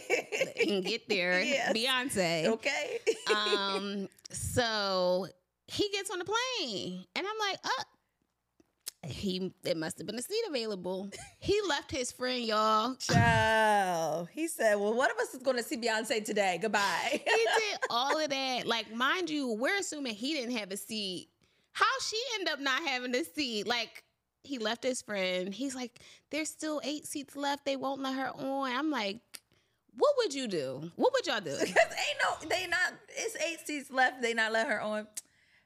[0.67, 1.41] and get there.
[1.49, 1.73] Yes.
[1.73, 2.45] Beyonce.
[2.47, 2.99] Okay.
[3.35, 5.27] um, so
[5.67, 7.83] he gets on the plane, and I'm like, uh,
[9.05, 11.09] he it must have been a seat available.
[11.39, 12.95] He left his friend, y'all.
[12.95, 14.27] Ciao.
[14.31, 16.59] He said, Well, one of us is going to see Beyonce today.
[16.61, 17.09] Goodbye.
[17.11, 18.65] He did all of that.
[18.67, 21.29] Like, mind you, we're assuming he didn't have a seat.
[21.71, 23.67] How she end up not having a seat?
[23.67, 24.03] Like,
[24.49, 25.53] he left his friend.
[25.53, 25.99] He's like,
[26.31, 27.63] there's still eight seats left.
[27.65, 28.71] They won't let her on.
[28.71, 29.19] I'm like,
[29.97, 30.91] what would you do?
[30.97, 31.51] What would y'all do?
[31.59, 34.21] Because ain't no, they not, it's eight seats left.
[34.21, 35.07] They not let her on.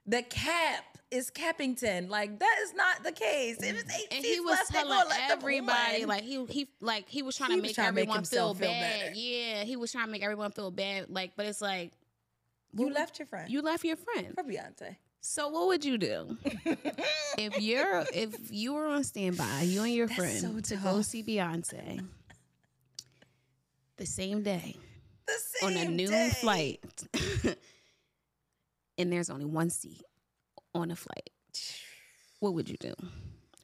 [0.05, 2.09] the cap is Cappington.
[2.09, 3.57] Like that is not the case.
[3.61, 4.71] It was eight and seats he was left.
[4.71, 7.87] Telling gonna let everybody like he he like he was trying He to make trying
[7.89, 9.01] to make everyone feel feel bad.
[9.03, 9.15] better.
[9.15, 11.09] Yeah, he was trying to make everyone feel bad.
[11.09, 11.91] Like, but it's like
[12.75, 14.33] you left your friend you left your friend.
[14.33, 14.95] for Beyonce.
[15.25, 16.37] So what would you do
[17.37, 21.23] if you're if you were on standby, you and your friend so to go see
[21.23, 22.05] Beyonce
[23.95, 24.75] the same day
[25.25, 26.29] The same on a noon day.
[26.41, 27.03] flight,
[28.97, 30.03] and there's only one seat
[30.75, 31.29] on the flight?
[32.41, 32.93] What would you do?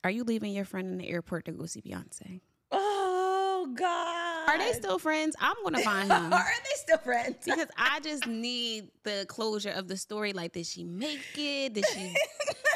[0.04, 2.40] Are you leaving your friend in the airport to go see Beyonce?
[2.72, 4.29] Oh God.
[4.50, 5.36] Are they still friends?
[5.40, 6.34] I'm gonna find him.
[6.34, 7.38] Are they still friends?
[7.46, 10.34] because I just need the closure of the story.
[10.34, 11.74] Like, did she make it?
[11.74, 12.10] Did she?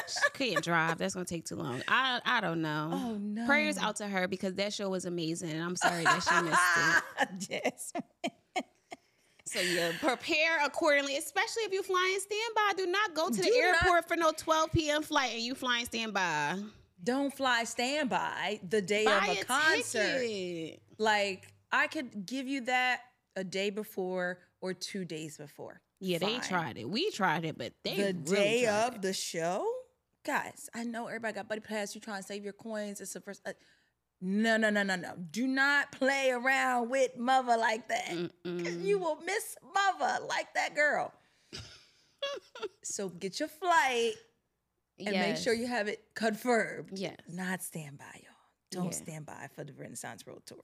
[0.08, 0.98] she couldn't drive.
[0.98, 1.82] That's gonna take too long.
[1.88, 2.90] I I don't know.
[2.92, 3.46] Oh, no.
[3.46, 7.50] Prayers out to her because that show was amazing, and I'm sorry that she missed
[7.50, 7.60] it.
[7.64, 7.92] yes.
[9.46, 12.72] So yeah, prepare accordingly, especially if you flying standby.
[12.82, 15.02] Do not go to the Do not- airport for no 12 p.m.
[15.02, 16.58] flight and you flying standby.
[17.02, 20.18] Don't fly standby the day Buy of a, a concert.
[20.20, 20.80] ticket.
[20.98, 23.00] Like I could give you that
[23.36, 25.80] a day before or two days before.
[26.00, 26.88] Yeah, they tried it.
[26.88, 29.02] We tried it, but they the really day of it.
[29.02, 29.66] the show.
[30.24, 31.94] Guys, I know everybody got buddy pass.
[31.94, 33.00] You trying to save your coins.
[33.00, 33.42] It's the first.
[33.46, 33.52] Uh,
[34.20, 35.14] no, no, no, no, no.
[35.30, 38.30] Do not play around with mother like that.
[38.44, 41.12] You will miss mother like that girl.
[42.82, 44.12] so get your flight
[44.98, 46.90] and make sure you have it confirmed.
[46.94, 47.16] Yes.
[47.28, 48.32] Not stand by, y'all.
[48.70, 48.90] Don't Yeah.
[49.02, 50.62] stand by for the Renaissance World Tour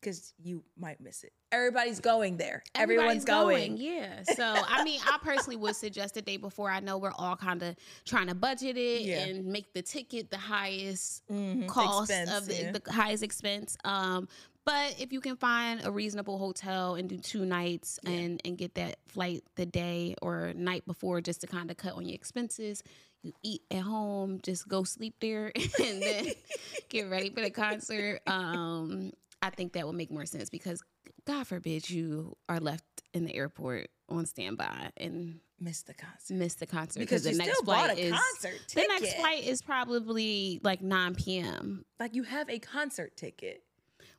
[0.00, 1.32] because you might miss it.
[1.52, 2.62] Everybody's going there.
[2.74, 3.76] Everyone's Everybody's going.
[3.76, 4.22] Yeah.
[4.34, 6.70] So I mean, I personally would suggest the day before.
[6.70, 9.24] I know we're all kind of trying to budget it Yeah.
[9.24, 11.22] and make the ticket the highest
[11.66, 12.72] cost Expense, of the, yeah.
[12.72, 13.76] the highest expense.
[13.84, 14.28] Um,
[14.66, 18.74] but if you can find a reasonable hotel and do two nights and and get
[18.74, 22.82] that flight the day or night before just to kind of cut on your expenses,
[23.22, 25.50] you eat at home, just go sleep there
[25.82, 26.26] and then
[26.88, 28.20] get ready for the concert.
[28.26, 30.82] Um, I think that would make more sense because
[31.26, 36.34] God forbid you are left in the airport on standby and Miss the concert.
[36.34, 40.80] miss the concert Because the next flight is concert the next flight is probably like
[40.82, 41.84] 9 p.m.
[41.98, 43.62] Like you have a concert ticket,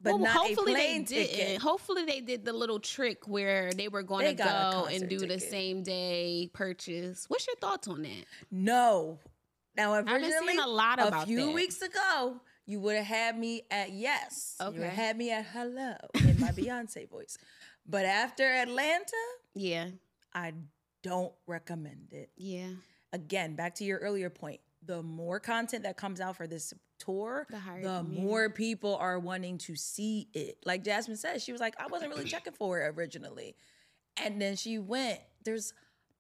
[0.02, 1.30] but well, not hopefully a they plane didn't.
[1.36, 1.62] ticket.
[1.62, 5.18] Hopefully they did the little trick where they were going They to go and do
[5.20, 7.26] the same day purchase.
[7.28, 8.26] What's your thoughts on that?
[8.52, 9.18] No.
[9.76, 11.24] Now, originally, I've been seeing a lot about that.
[11.24, 11.56] a few that.
[11.56, 14.56] weeks ago, you would have had me at yes.
[14.60, 14.86] You would Okay.
[14.86, 17.38] have had me at hello in my Beyonce voice.
[17.88, 19.18] But after Atlanta,
[19.56, 19.88] Yeah,
[20.34, 20.54] I
[21.04, 22.30] don't recommend it.
[22.38, 22.70] yeah.
[23.14, 24.62] Again, back to your earlier point.
[24.86, 29.20] The more content that comes out for this tour, The the the more people are
[29.20, 30.58] wanting to see it.
[30.66, 33.56] Like Jasmine said, she was like, I wasn't really checking for it originally.
[34.18, 35.20] And then she went.
[35.44, 35.74] There's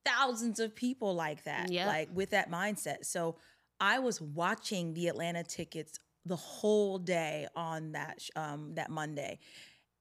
[0.03, 1.87] thousands of people like that, Yep.
[1.87, 3.05] like with that mindset.
[3.05, 3.37] So
[3.79, 9.39] I was watching the Atlanta tickets the whole day on that um, that Monday.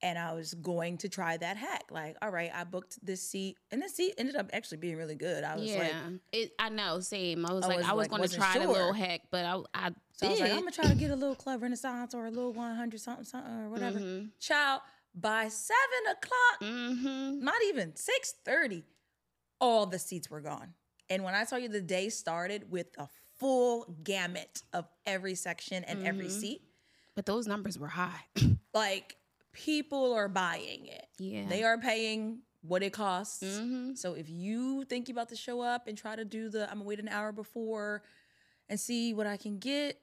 [0.03, 1.85] And I was going to try that hack.
[1.91, 5.15] Like, all right, I booked this seat, and the seat ended up actually being really
[5.15, 5.45] good.
[5.45, 7.01] I was like, Yeah, it, I know.
[7.01, 7.45] Same.
[7.45, 8.73] I was I like, was I was like, going to try the sure.
[8.73, 10.31] little hack, but I, I So I did.
[10.31, 12.99] was like, I'm gonna try to get a little club renaissance or a little 100
[12.99, 13.99] something something or whatever.
[13.99, 14.27] Mm-hmm.
[14.41, 14.81] Child,
[15.15, 17.45] by seven o'clock, mm-hmm.
[17.45, 18.85] not even six thirty,
[19.61, 20.73] all the seats were gone.
[21.11, 23.07] And when I tell you the day started with a
[23.41, 26.41] full gamut of every section and every Mm-hmm.
[26.41, 26.63] seat,
[27.17, 28.21] But those numbers were high.
[28.75, 29.17] like
[29.53, 31.07] people are buying it.
[31.19, 31.47] Yeah.
[31.49, 33.43] They are paying what it costs.
[33.43, 33.95] Mm-hmm.
[33.95, 36.77] So if you think you're about to show up and try to do the I'm
[36.79, 38.03] gonna wait an hour before
[38.69, 39.99] and see what I can get,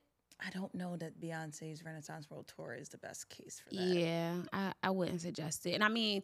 [0.46, 3.82] I don't know that Beyonce's Renaissance World Tour is the best case for that.
[3.82, 5.74] Yeah, I, I wouldn't suggest it.
[5.74, 6.24] And I mean,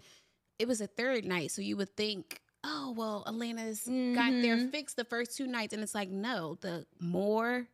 [0.60, 4.41] it was a third night, so you would think, oh well, Atlanta's got Mm-hmm.
[4.41, 7.67] their fix the first two nights, and it's like, no, the more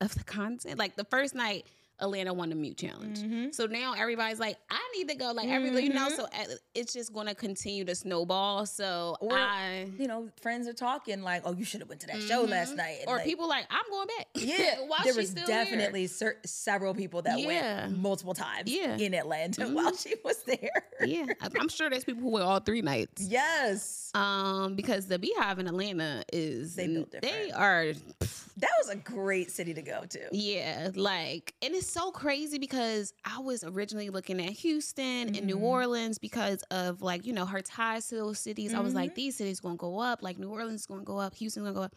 [0.00, 1.66] of the content, like the first night.
[2.00, 3.20] Atlanta won the mute challenge.
[3.20, 3.50] Mm-hmm.
[3.52, 5.32] So now everybody's like, I need to go.
[5.32, 6.28] Like everybody, you know, so uh,
[6.74, 8.66] it's just going to continue to snowball.
[8.66, 12.06] So Or I, you know, friends are talking like, "Oh, you should have went to
[12.08, 13.10] that show last night." And Mm-hmm.
[13.10, 14.26] or like, people like, I'm going back.
[14.42, 17.86] Yeah, while there was definitely cer- several people that Yeah.
[17.86, 18.88] went multiple times Yeah.
[18.88, 19.00] Mm-hmm.
[19.02, 20.70] in Atlanta while she was there.
[21.06, 21.26] Yeah,
[21.58, 23.22] I'm sure there's people who went all three nights.
[23.28, 27.34] Yes, Um, because the Beehive in Atlanta is They built different.
[27.34, 27.92] they are
[28.58, 30.20] that was a great city to go to.
[30.32, 35.46] yeah, like and it's so crazy because I was originally looking at Houston and Mm-hmm.
[35.46, 38.72] New Orleans because of like, you know, her ties to those cities.
[38.74, 38.96] I was Mm-hmm.
[39.02, 41.74] like, these cities gonna go up, like New Orleans is gonna go up, Houston's gonna
[41.74, 41.94] go up.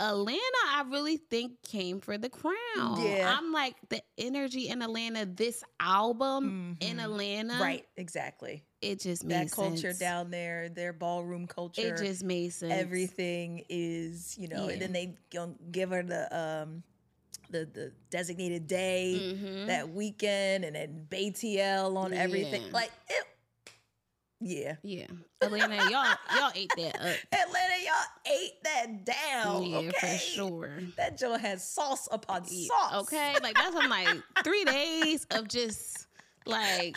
[0.00, 0.40] Atlanta,
[0.72, 3.00] I really think came for the crown.
[3.00, 3.32] Yeah.
[3.38, 7.62] I'm like the energy in Atlanta, this album in Atlanta, Mm-hmm.
[7.62, 8.64] Right, exactly.
[8.80, 9.98] It just That culture sense.
[10.00, 11.80] down there, their ballroom culture.
[11.94, 12.72] It just makes sense.
[12.72, 14.72] everything is you know Yeah.
[14.72, 15.14] and then they
[15.70, 16.82] give her the um
[17.54, 22.74] the the designated day that weekend and then BTL on everything Mm-hmm.
[22.74, 23.24] Like it
[24.40, 25.06] yeah Yeah,
[25.40, 27.16] Atlanta, y'all y'all ate that up.
[27.32, 30.82] Atlanta y'all ate that down Yeah, okay for sure.
[30.96, 34.08] that Joe has sauce upon sauce Okay, like that's I'm like
[34.42, 36.08] three days of just
[36.46, 36.96] like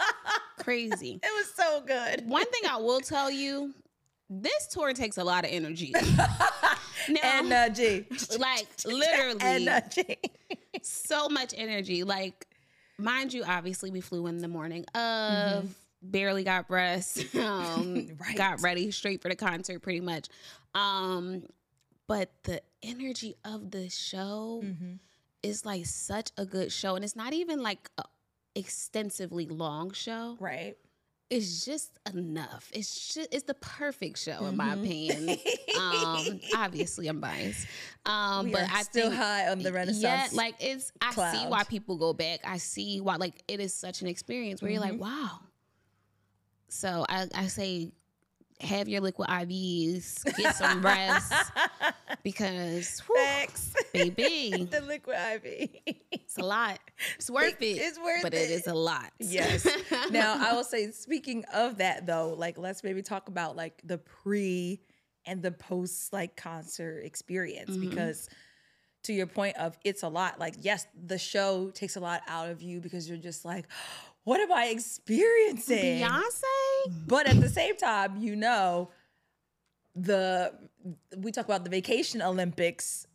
[0.60, 1.18] crazy.
[1.22, 3.74] it was so good One thing I will tell you,
[4.30, 5.92] this tour takes a lot of energy.
[7.08, 7.68] now, and uh
[8.38, 9.80] like literally, and uh,
[10.82, 12.04] so much energy.
[12.04, 12.46] Like,
[12.98, 15.74] mind you, obviously we flew in the morning of.
[16.00, 17.24] Barely got rest.
[17.34, 18.36] Um, Right.
[18.36, 20.28] Got ready straight for the concert, pretty much.
[20.72, 21.42] Um,
[22.06, 24.62] but the energy of the show
[25.42, 28.04] is like such a good show, and it's not even like a
[28.54, 30.36] extensively long show.
[30.40, 30.76] right
[31.30, 32.70] It's just enough.
[32.72, 34.82] It's just it's the perfect show in my Mm-hmm.
[34.84, 35.38] opinion.
[35.78, 37.66] um, obviously I'm biased,
[38.06, 40.90] um, we but I still think high on the renaissance yeah, like it's.
[41.02, 42.40] I see why people go back.
[42.44, 43.16] I see why.
[43.16, 44.82] Like it is such an experience where Mm-hmm.
[44.82, 45.40] you're like, wow.
[46.68, 47.92] So I, I say,
[48.60, 51.32] have your liquid IVs, get some rest,
[52.22, 53.74] because whew, Facts.
[53.92, 55.70] baby, the liquid IV
[56.10, 56.78] it's a lot.
[57.16, 57.64] It's worth it.
[57.64, 58.22] It's worth it.
[58.22, 58.50] but it.
[58.50, 59.12] it is a lot.
[59.18, 59.66] Yes.
[60.10, 63.98] now I will say, speaking of that though, like let's maybe talk about like the
[63.98, 64.80] pre
[65.24, 67.88] and the post like concert experience Mm-hmm.
[67.88, 68.28] because
[69.04, 70.38] to your point of it's a lot.
[70.38, 73.66] Like yes, the show takes a lot out of you because you're just like,
[74.28, 76.00] what am I experiencing?
[76.02, 77.06] Beyonce.
[77.06, 78.90] But at the same time, you know,
[79.94, 80.52] the
[81.16, 83.06] we talk about the vacation Olympics,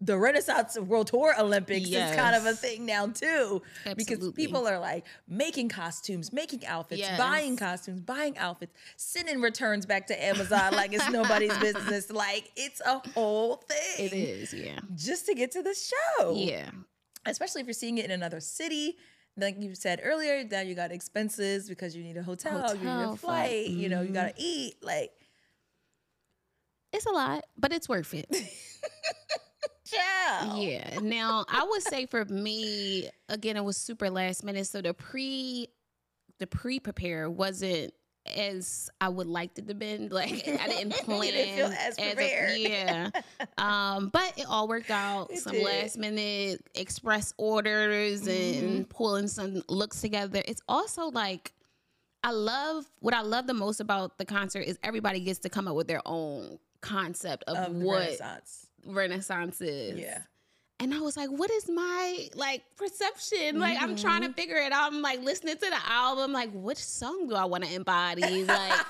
[0.00, 3.62] the Renaissance World Tour Olympics is kind of a thing now too.
[3.96, 7.18] Because people are like making costumes, making outfits, Yes.
[7.18, 12.10] buying costumes, buying outfits, sending returns back to Amazon like it's nobody's business.
[12.10, 14.06] Like it's a whole thing.
[14.06, 14.78] It is, yeah.
[14.94, 16.70] Just to get to the show Yeah.
[17.26, 18.96] especially if you're seeing it in another city.
[19.36, 22.86] Like you said earlier, now you got expenses because you need a hotel, you need
[22.86, 24.42] a Hotel, flight, you know, you gotta mm-hmm.
[24.42, 24.74] eat.
[24.82, 25.12] Like,
[26.92, 28.28] It's a lot, but it's worth it.
[29.92, 30.58] child.
[30.58, 30.98] Yeah.
[31.00, 34.66] Now, I would say for me, again, it was super last minute.
[34.66, 35.68] So the pre
[36.38, 37.94] the pre prepare wasn't
[38.26, 40.08] as I would like it to been.
[40.12, 42.58] Like I didn't plan didn't feel as a- prepared.
[42.58, 43.10] yeah.
[43.58, 45.30] Um, but it all worked out.
[45.32, 45.64] It some did.
[45.64, 48.66] last minute express orders Mm-hmm.
[48.66, 50.42] and pulling some looks together.
[50.46, 51.52] It's also like
[52.24, 55.66] I love what I love the most about the concert is everybody gets to come
[55.66, 58.66] up with their own concept of, Of what Renaissance.
[58.86, 59.98] Renaissance is.
[59.98, 60.18] Yeah.
[60.82, 63.60] And I was like, what is my like perception?
[63.60, 64.32] Like I'm trying Mm-hmm.
[64.32, 64.92] to figure it out.
[64.92, 68.44] I'm like listening to the album, like which song do I want to embody?
[68.44, 68.84] Like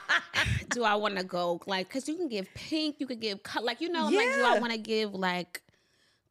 [0.70, 3.66] do I want to go like cuz you can give pink, you could give color,
[3.66, 5.62] like you know, I'm like do I want to give like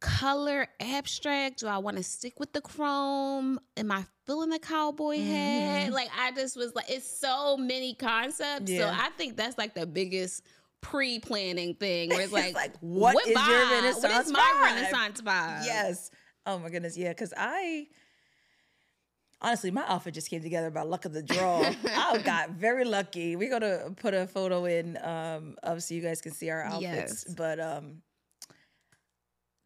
[0.00, 1.60] color abstract?
[1.60, 3.60] Do I want to stick with the chrome?
[3.76, 5.84] Am I feeling the cowboy Mm-hmm.
[5.84, 5.92] hat?
[5.92, 8.72] Like I just was like it's so many concepts.
[8.72, 10.42] So I think that's like the biggest
[10.80, 13.48] pre-planning thing where it's like, like, what is your vibe?
[13.48, 14.62] What Renaissance is my vibe?
[14.62, 15.64] Renaissance vibe?
[15.64, 16.10] Yes.
[16.46, 16.96] Oh my goodness.
[16.96, 17.12] Yeah.
[17.12, 17.86] Cause I
[19.40, 21.60] honestly, my outfit just came together by luck of the draw.
[21.84, 23.36] I got very lucky.
[23.36, 27.24] We're gonna put a photo in um of so you guys can see our outfits.
[27.26, 27.34] Yes.
[27.36, 28.02] But um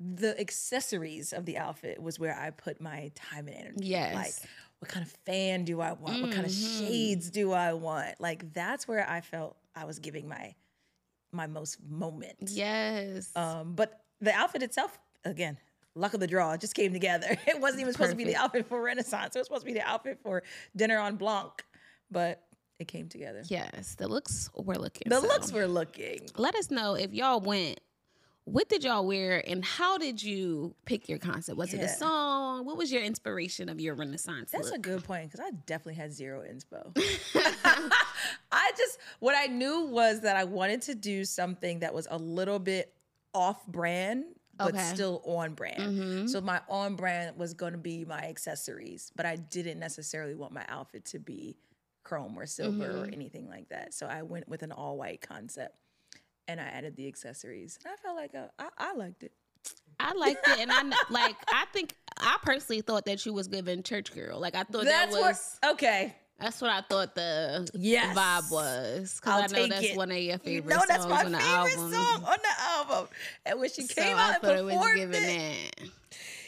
[0.00, 3.86] the accessories of the outfit was where I put my time and energy.
[3.86, 4.14] Yes.
[4.14, 6.22] Like what kind of fan do I want?
[6.22, 8.20] What kind of shades do I want?
[8.20, 10.54] Like that's where I felt I was giving my
[11.32, 12.36] my most moment.
[12.40, 13.30] Yes.
[13.34, 15.56] Um, but the outfit itself, again,
[15.94, 17.36] luck of the draw, just came together.
[17.46, 19.34] It wasn't even supposed to be the outfit for Renaissance.
[19.34, 20.42] It was supposed to be the outfit for
[20.76, 21.64] Dîner en Blanc,
[22.10, 22.42] but
[22.78, 23.42] it came together.
[23.48, 23.94] yes.
[23.96, 25.08] The looks were looking.
[25.08, 26.28] The so looks were looking.
[26.36, 27.80] Let us know if y'all went.
[28.44, 31.56] What did y'all wear and how did you pick your concept?
[31.56, 32.66] Was it a song?
[32.66, 34.78] What was your inspiration of your Renaissance That's look?
[34.78, 36.96] a good point because I definitely had zero inspo.
[38.52, 42.18] I just, what I knew was that I wanted to do something that was a
[42.18, 42.92] little bit
[43.32, 44.24] off brand,
[44.56, 44.90] but Okay.
[44.92, 45.80] still on brand.
[45.80, 46.26] Mm-hmm.
[46.26, 50.52] So my on brand was going to be my accessories, but I didn't necessarily want
[50.52, 51.56] my outfit to be
[52.02, 53.14] chrome or silver or mm-hmm.
[53.14, 53.94] anything like that.
[53.94, 55.76] So I went with an all white concept
[56.52, 57.78] and I added the accessories.
[57.84, 59.32] And I felt like uh, I, I liked it.
[60.00, 61.36] I liked it, and I like.
[61.52, 64.40] I think I personally thought that you was giving church girl.
[64.40, 65.58] Like I thought That's that was.
[65.62, 66.14] what, okay.
[66.40, 68.16] That's what I thought the Yes.
[68.16, 69.20] vibe was.
[69.20, 69.96] Because I'll I know take that's it.
[69.96, 71.92] one of your You favorite know that's songs my on the favorite album.
[71.92, 73.08] song on the album.
[73.46, 75.80] And when she So came I out thought it and was performed giving it,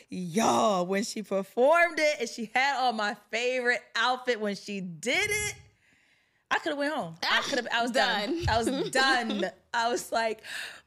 [0.08, 5.30] y'all, when she performed it and she had on my favorite outfit when she did
[5.30, 5.54] it,
[6.50, 7.14] I could have went home.
[7.30, 7.68] I could have.
[7.72, 8.44] I was done.
[8.44, 8.48] Done.
[8.48, 9.50] I was done.
[9.72, 10.42] I was like,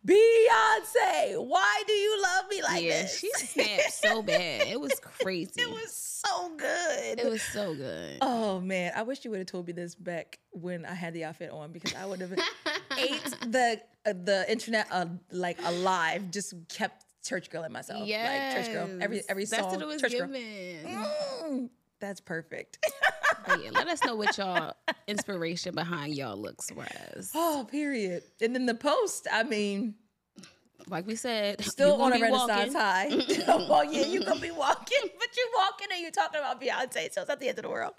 [0.06, 3.20] Beyonce, why do you love me like yeah, this?
[3.20, 4.68] she snapped so bad.
[4.68, 5.52] It was crazy.
[5.58, 7.20] it was so good.
[7.20, 8.18] It was so good.
[8.22, 11.26] Oh man, I wish you would have told me this back when I had the
[11.26, 12.32] outfit on because I would have
[12.98, 16.32] ate the uh, the internet uh, like alive.
[16.32, 18.08] Just kept church girl in myself.
[18.08, 18.90] yeah, like church girl.
[19.02, 19.72] Every every That's song.
[19.72, 20.28] what it was church girl.
[20.30, 22.78] Mm, that's perfect.
[23.48, 24.74] But yeah, let us know what y'all
[25.08, 27.32] inspiration behind y'all looks was.
[27.34, 28.24] oh, period.
[28.42, 29.28] And then the post.
[29.32, 29.96] I mean,
[30.88, 32.74] Like we said, still on a renaissance walking.
[32.74, 33.08] high.
[33.48, 37.22] oh yeah, you gonna be walking, but you're walking and you're talking about Beyonce, so
[37.22, 37.94] it's not the end of the world.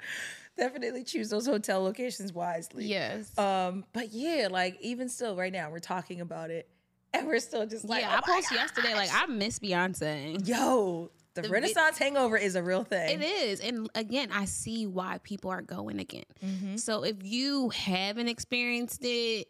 [0.56, 2.86] Definitely choose those hotel locations wisely.
[2.86, 3.36] Yes.
[3.38, 6.68] Um, but yeah, like even still, right now we're talking about it,
[7.14, 8.94] and we're still just like, yeah, oh I posted yesterday.
[8.94, 9.10] Like.
[9.12, 10.46] I miss Beyonce.
[10.48, 13.20] yo, the, The Renaissance hangover is a real thing.
[13.20, 13.60] It is.
[13.60, 16.24] And again, I see why people are going again.
[16.44, 16.76] Mm-hmm.
[16.76, 19.46] So if you haven't experienced it,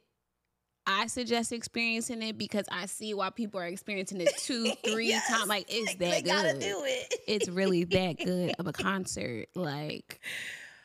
[0.87, 5.29] I suggest experiencing it because I see why people are experiencing it two, three Yes.
[5.29, 5.47] times.
[5.49, 6.61] Like it's they that gotta good.
[6.61, 7.15] do it.
[7.27, 9.49] It's really that good of a concert.
[9.55, 10.21] Like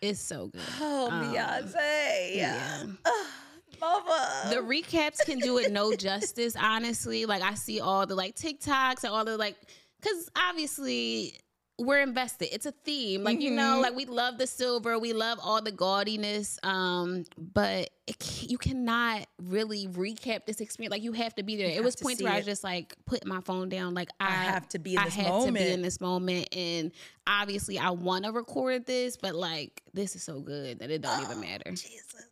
[0.01, 0.61] it's so good.
[0.81, 2.83] Oh, Um, Beyonce, Yeah.
[3.81, 4.47] mama.
[4.49, 7.25] The recaps can do it no justice, honestly.
[7.25, 9.55] Like I see all the like TikToks and all the like,
[10.03, 11.33] because obviously
[11.79, 12.53] we're invested.
[12.53, 13.81] It's a theme, like you know, Mm-hmm.
[13.81, 19.25] like we love the silver, we love all the gaudiness, um, but it, you cannot
[19.41, 20.91] really recap this experience.
[20.91, 21.67] Like you have to be there.
[21.69, 23.95] it was points where I was just like putting my phone down.
[23.95, 25.57] Like I, have to be in I this have to moment.
[25.57, 26.91] be in this moment, and
[27.25, 31.23] obviously I want to record this, but like this is so good that it don't
[31.23, 31.71] even matter.
[31.71, 32.27] Jesus,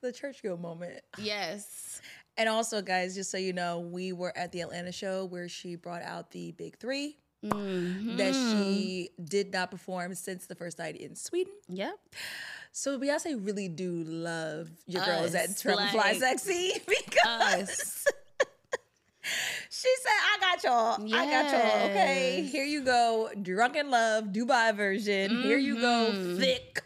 [0.00, 1.00] the church girl moment.
[1.18, 2.00] Yes.
[2.36, 5.76] And also, guys, just so you know, we were at the Atlanta show where she
[5.76, 8.16] brought out the big 3 Mm-hmm.
[8.16, 11.52] that she did not perform since the first night in Sweden.
[11.68, 11.94] Yep.
[12.72, 18.06] So Beyonce really do love your girls at Us, Travel Fly Sexy because Us.
[19.70, 21.14] she said, I got y'all.
[21.14, 21.90] I got y'all.
[21.90, 22.48] Okay.
[22.50, 23.30] Here you go.
[23.42, 25.42] Drunk in Love, Dubai version.
[25.42, 26.10] Here you go.
[26.12, 26.40] Mm-hmm.
[26.42, 26.80] Thique.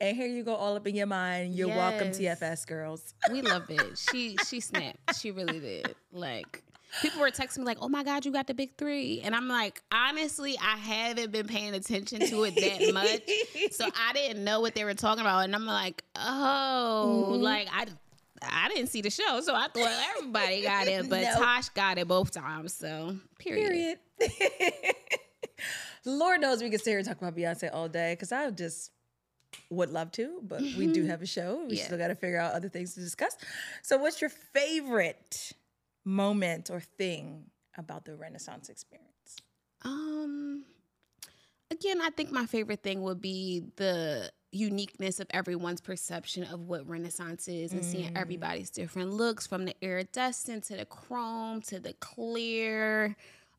[0.00, 1.54] And here you go all up in your mind.
[1.54, 3.14] You're welcome, TFS girls.
[3.30, 3.98] We love it.
[3.98, 5.20] She she snapped.
[5.20, 5.94] She really did.
[6.10, 6.62] Like
[7.02, 9.20] people were texting me like, "Oh my god, you got the big three.
[9.22, 14.12] and I'm like, honestly, I haven't been paying attention to it that much, so I
[14.14, 15.40] didn't know what they were talking about.
[15.40, 17.42] And I'm like, oh, Mm-hmm.
[17.42, 17.86] like I.
[18.42, 21.34] I didn't see the show, so I thought everybody got it, but No.
[21.34, 22.72] Tosh got it both times.
[22.72, 23.98] So, period.
[24.18, 24.94] Period.
[26.06, 28.92] Lord knows we could sit here and talk about Beyonce all day because I just
[29.70, 31.64] would love to, but we do have a show.
[31.68, 31.84] We Yeah.
[31.84, 33.36] still got to figure out other things to discuss.
[33.82, 35.52] So, what's your favorite
[36.04, 39.36] moment or thing about the Renaissance experience?
[39.82, 40.64] Um,
[41.70, 46.88] again, I think my favorite thing would be the uniqueness of everyone's perception of what
[46.88, 51.92] Renaissance is and seeing everybody's different looks from the iridescent to the chrome to the
[51.94, 53.14] clear,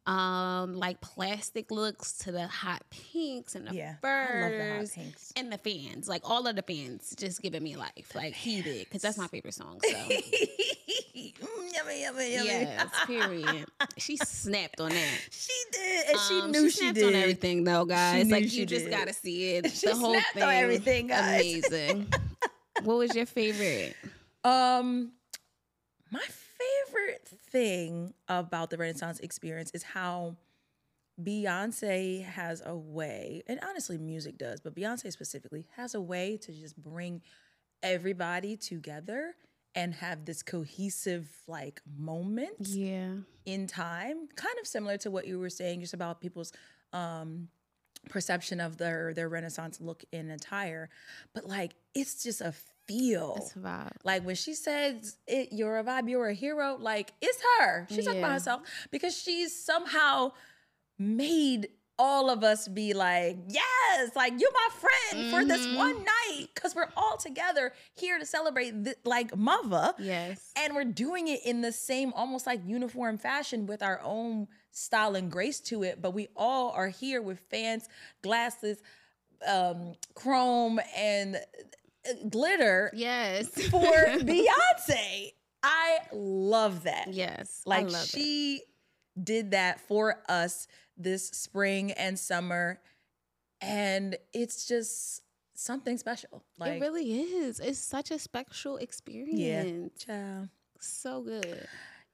[0.07, 4.75] um, like plastic looks to the hot pinks and the Yeah, I furs love the
[4.77, 5.33] hot pinks.
[5.35, 6.09] and the fans.
[6.09, 8.13] Like all of the fans just giving me life.
[8.15, 9.79] Like he did, because that's my favorite song.
[9.83, 10.13] So Mm,
[11.73, 12.45] yummy, yummy, yummy.
[12.47, 13.65] yes, period.
[13.97, 15.19] She snapped on that.
[15.29, 17.05] She did, and she Um, knew she, snapped did.
[17.05, 18.29] on everything though, guys.
[18.29, 18.91] like she you just did.
[18.91, 19.71] gotta see it.
[19.71, 21.41] She the whole snapped thing, on everything, guys.
[21.67, 22.07] amazing.
[22.83, 23.95] what was your favorite?
[24.43, 25.11] Um,
[26.09, 26.35] my favorite
[27.51, 30.37] thing about the Renaissance experience is how
[31.21, 36.51] Beyonce has a way, and honestly, music does, but Beyonce specifically has a way to
[36.51, 37.21] just bring
[37.83, 39.35] everybody together
[39.75, 45.39] and have this cohesive like moment Yeah, in time, kind of similar to what you
[45.39, 46.53] were saying, just about people's
[46.93, 47.49] um,
[48.09, 50.89] perception of their their Renaissance look in attire.
[51.33, 52.53] But like, it's just a
[52.99, 53.35] feel.
[53.35, 53.91] that's a vibe.
[54.03, 57.87] Like when she says it, you're a vibe, you're a hero, like it's her.
[57.89, 58.61] She's talking about herself
[58.91, 60.31] because she's somehow
[60.99, 61.69] made
[61.99, 65.77] all of us be like, yes, like you're my friend for this Mm-hmm.
[65.77, 69.93] one night because we're all together here to celebrate th- like mother.
[69.99, 70.51] Yes.
[70.57, 75.15] And we're doing it in the same, almost like uniform fashion with our own style
[75.15, 76.01] and grace to it.
[76.01, 77.87] But we all are here with fans,
[78.23, 78.81] glasses,
[79.47, 81.37] um, chrome, and
[82.29, 83.47] glitter Yes.
[83.69, 83.79] for
[84.19, 85.33] Beyonce.
[85.63, 87.13] I love that.
[87.13, 87.61] yes.
[87.65, 88.07] Like love it.
[88.09, 88.61] she
[89.21, 92.79] did that for us this spring and summer.
[93.61, 95.21] And it's just
[95.53, 96.43] something special.
[96.57, 97.59] Like, it really is.
[97.59, 100.03] It's such a special experience.
[100.03, 100.49] Child.
[100.79, 101.67] So good.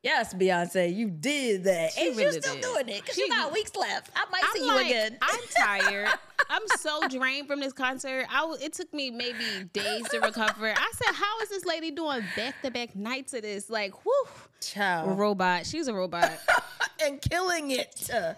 [0.03, 1.91] Yes, Beyonce, you did that.
[1.93, 2.61] She and really you're still did.
[2.63, 4.11] doing it because you got weeks left.
[4.15, 5.17] I might see I'm you like, again.
[5.21, 6.09] I'm tired.
[6.49, 8.25] I'm so drained from this concert.
[8.31, 9.43] I w- it took me maybe
[9.73, 10.69] days to recover.
[10.77, 13.69] I said, "How is this lady doing back to back nights of this?
[13.69, 14.11] Like, whoo,
[14.61, 15.17] Child.
[15.17, 15.65] robot.
[15.65, 16.31] She's a robot.
[17.03, 18.09] and killing it.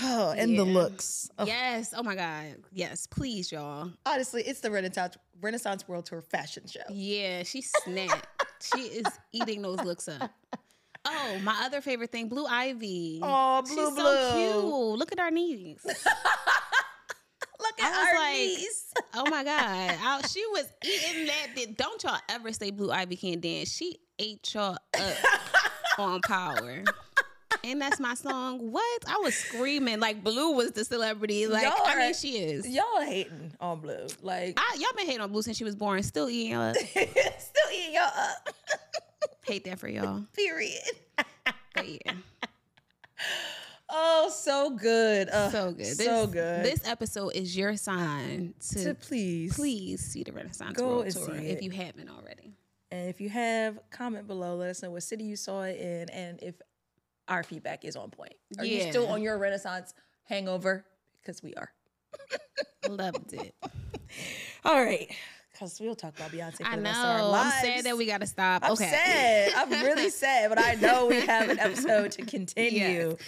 [0.00, 1.28] Oh, and the looks.
[1.40, 1.92] Oh, yes.
[1.96, 2.54] Oh my god.
[2.72, 3.08] Yes.
[3.08, 3.90] Please, y'all.
[4.06, 6.78] Honestly, it's the Renaissance Renaissance World Tour fashion show.
[6.88, 8.28] Yeah, she snapped.
[8.62, 10.30] she is eating those looks up.
[11.10, 13.20] Oh, my other favorite thing, Blue Ivy.
[13.22, 14.04] Oh, Blue She's Blue.
[14.04, 14.32] so
[14.90, 14.98] cute.
[14.98, 15.80] Look at our knees.
[17.60, 18.84] Look I at was our like- knees.
[19.14, 21.76] Oh my god, I- she was eating that.
[21.76, 23.70] Don't y'all ever say Blue Ivy can't dance?
[23.72, 25.16] She ate y'all up
[25.98, 26.84] on Power.
[27.64, 28.70] And that's my song.
[28.70, 29.04] What?
[29.08, 31.46] I was screaming like Blue was the celebrity.
[31.48, 32.68] Like Y'all I mean, she is.
[32.68, 34.06] Y'all hating on Blue.
[34.22, 36.02] Like, I, y'all been hating on Blue since she was born.
[36.04, 36.76] Still eating y'all up.
[36.76, 37.02] still
[37.74, 38.48] eating y'all up.
[39.48, 40.24] Hate that for y'all.
[40.36, 40.78] Period.
[41.74, 42.12] But yeah.
[43.90, 45.28] Oh, so good.
[45.30, 45.86] Uh, so good.
[45.86, 46.64] so This- good.
[46.64, 49.54] This episode is your sign to, to please.
[49.56, 52.52] please see the Renaissance Go World Tour see if you haven't already.
[52.90, 54.56] And if you have, comment below.
[54.56, 56.54] Let us know what city you saw it in and if
[57.28, 58.34] our feedback is on point.
[58.58, 59.94] Are you still on your Renaissance
[60.24, 60.84] hangover?
[61.22, 61.70] Because we are.
[62.88, 63.54] Loved it.
[64.64, 65.10] All right.
[65.58, 66.88] Because we'll talk about Beyonce for I the know.
[66.90, 68.62] rest of our I'm sad that we got to stop.
[68.64, 68.88] I'm okay.
[68.90, 69.52] sad.
[69.56, 73.16] I'm really sad, but I know we have an episode to continue.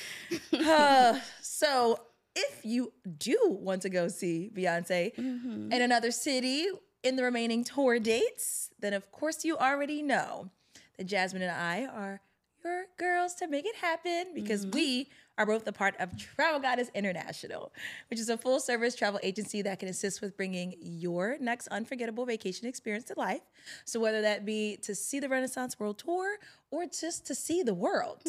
[0.55, 1.99] Uh, so,
[2.37, 5.73] if you do want to go see Beyonce Mm-hmm.
[5.73, 6.67] in another city
[7.03, 10.51] in the remaining tour dates, then of course you already know
[10.99, 12.21] that Jasmine and I are
[12.65, 14.77] your girls to make it happen because Mm-hmm.
[14.77, 15.09] we
[15.41, 17.73] are both a part of Travel Goddess International,
[18.11, 22.27] which is a full service travel agency that can assist with bringing your next unforgettable
[22.27, 23.41] vacation experience to life.
[23.87, 26.37] So, whether that be to see the Renaissance World Tour
[26.71, 28.19] or just to see the world,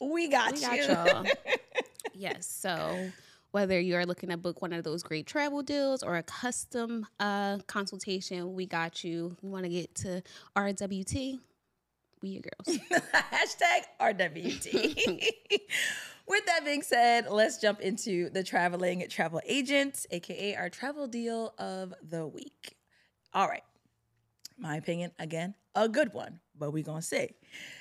[0.00, 0.86] we got We you.
[0.88, 1.26] got
[2.12, 2.46] yes.
[2.46, 3.10] So
[3.52, 7.58] whether you're looking to book one of those great travel deals or a custom uh,
[7.68, 9.36] consultation, we got you.
[9.42, 10.22] You want to get to
[10.56, 11.38] RWT?
[12.22, 12.78] We your girls.
[13.14, 15.18] Hashtag RWT.
[16.28, 21.54] With that being said, let's jump into the traveling travel agent, aka our travel deal
[21.58, 22.76] of the week.
[23.32, 23.62] All right.
[24.58, 27.28] My opinion, again, a good one, but we gonna see.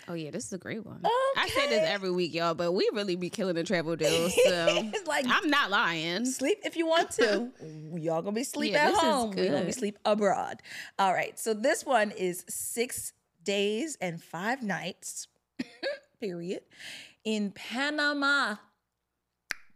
[0.07, 1.01] Oh yeah, this is a great one.
[1.35, 4.33] I say this every week, y'all, but we really be killing the travel deals.
[4.35, 6.23] So It's like I'm not lying.
[6.25, 7.49] sleep if you want to.
[7.95, 9.31] Y'all gonna be sleep Yeah, at home.
[9.35, 10.61] We're gonna be sleep abroad.
[10.99, 11.37] All right.
[11.39, 13.11] So this one is six
[13.47, 15.29] days and five nights,
[16.19, 16.63] period,
[17.23, 18.55] in Panama.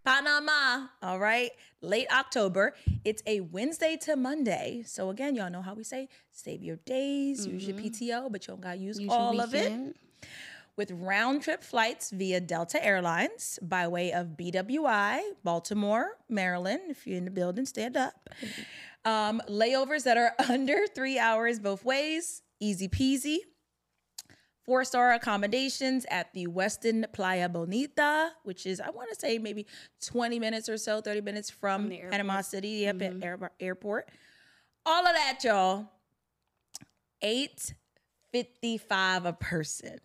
[0.03, 0.87] Panama.
[1.01, 1.51] All right.
[1.81, 2.73] Late October.
[3.05, 4.83] It's a Wednesday to Monday.
[4.85, 8.51] So again, y'all know how we say save your days, use your PTO, but you
[8.53, 9.03] don't gotta use, Mm-hmm.
[9.05, 9.95] Use all of it
[10.75, 16.81] with round trip flights via Delta Airlines by way of BWI, Baltimore, Maryland.
[16.89, 18.29] If you're in the building, stand up.
[19.05, 23.37] Um, layovers that are under three hours both ways, easy peasy.
[24.71, 29.65] Four star accommodations at the Westin Playa Bonita, which is, I want to say, maybe
[30.05, 32.11] 20 minutes or so, 30 minutes from, the airport.
[32.13, 33.21] Panama City, yep, at mm-hmm.
[33.21, 34.07] air- airport.
[34.85, 35.87] All of that, y'all.
[37.21, 39.97] 855 a person.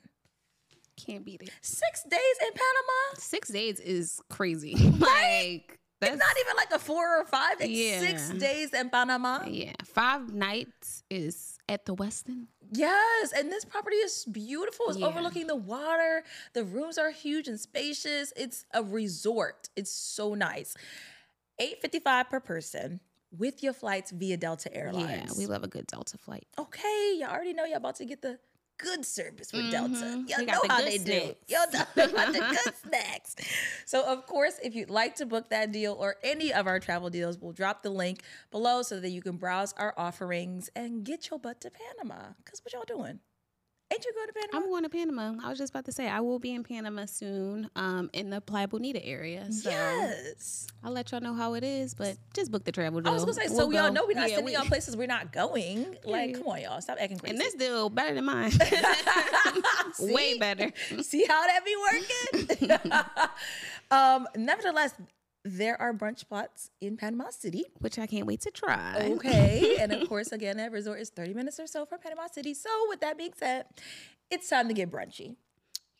[0.96, 1.50] Can't beat it.
[1.60, 3.18] Six days in Panama?
[3.18, 4.74] Six days is crazy.
[4.98, 7.60] like that's It's not even like a four or five.
[7.60, 8.00] It's Yeah.
[8.00, 9.44] six days in Panama.
[9.46, 9.72] yeah.
[9.84, 12.46] Five nights is at the Westin.
[12.72, 14.86] Yes, and this property is beautiful.
[14.88, 15.06] It's Yeah.
[15.06, 16.24] overlooking the water.
[16.52, 18.32] The rooms are huge and spacious.
[18.36, 19.68] It's a resort.
[19.76, 20.74] It's so nice.
[21.58, 25.32] 855 per person with your flights via Delta Airlines.
[25.32, 26.46] Yeah, we love a good Delta flight.
[26.58, 28.38] okay, y'all already know y'all about to get the
[28.78, 30.24] good service with Delta.
[30.28, 30.46] Y'all Mm-hmm.
[30.46, 31.04] Know the how they snacks.
[31.04, 31.34] do.
[31.54, 33.36] Y'all know about the good snacks.
[33.84, 37.10] So, of course, if you'd like to book that deal or any of our travel
[37.10, 41.30] deals, we'll drop the link below so that you can browse our offerings and get
[41.30, 42.32] your butt to Panama.
[42.44, 43.20] Because what y'all doing?
[43.92, 44.56] Ain't you going to Panama?
[44.56, 45.46] I'm going to Panama.
[45.46, 48.40] I was just about to say I will be in Panama soon, um, in the
[48.40, 49.50] Playa Bonita area.
[49.52, 50.66] So yes.
[50.82, 53.12] I'll let y'all know how it is, but just book the travel deal.
[53.12, 54.64] I was going to say, We'll so y'all know we're not Yeah, sending we- y'all
[54.64, 55.96] places we're not going.
[56.04, 56.80] Like, come on, y'all.
[56.80, 57.30] Stop acting crazy.
[57.36, 58.50] And this deal better than mine.
[60.00, 60.72] Way better.
[61.02, 62.78] See how that be working?
[63.92, 64.94] um, nevertheless,
[65.46, 67.64] there are brunch spots in Panama City.
[67.78, 69.10] Which I can't wait to try.
[69.12, 69.76] Okay.
[69.78, 72.52] and of course, again, that resort is 30 minutes or so from Panama City.
[72.52, 73.66] So, with that being said,
[74.30, 75.36] it's time to get brunchy.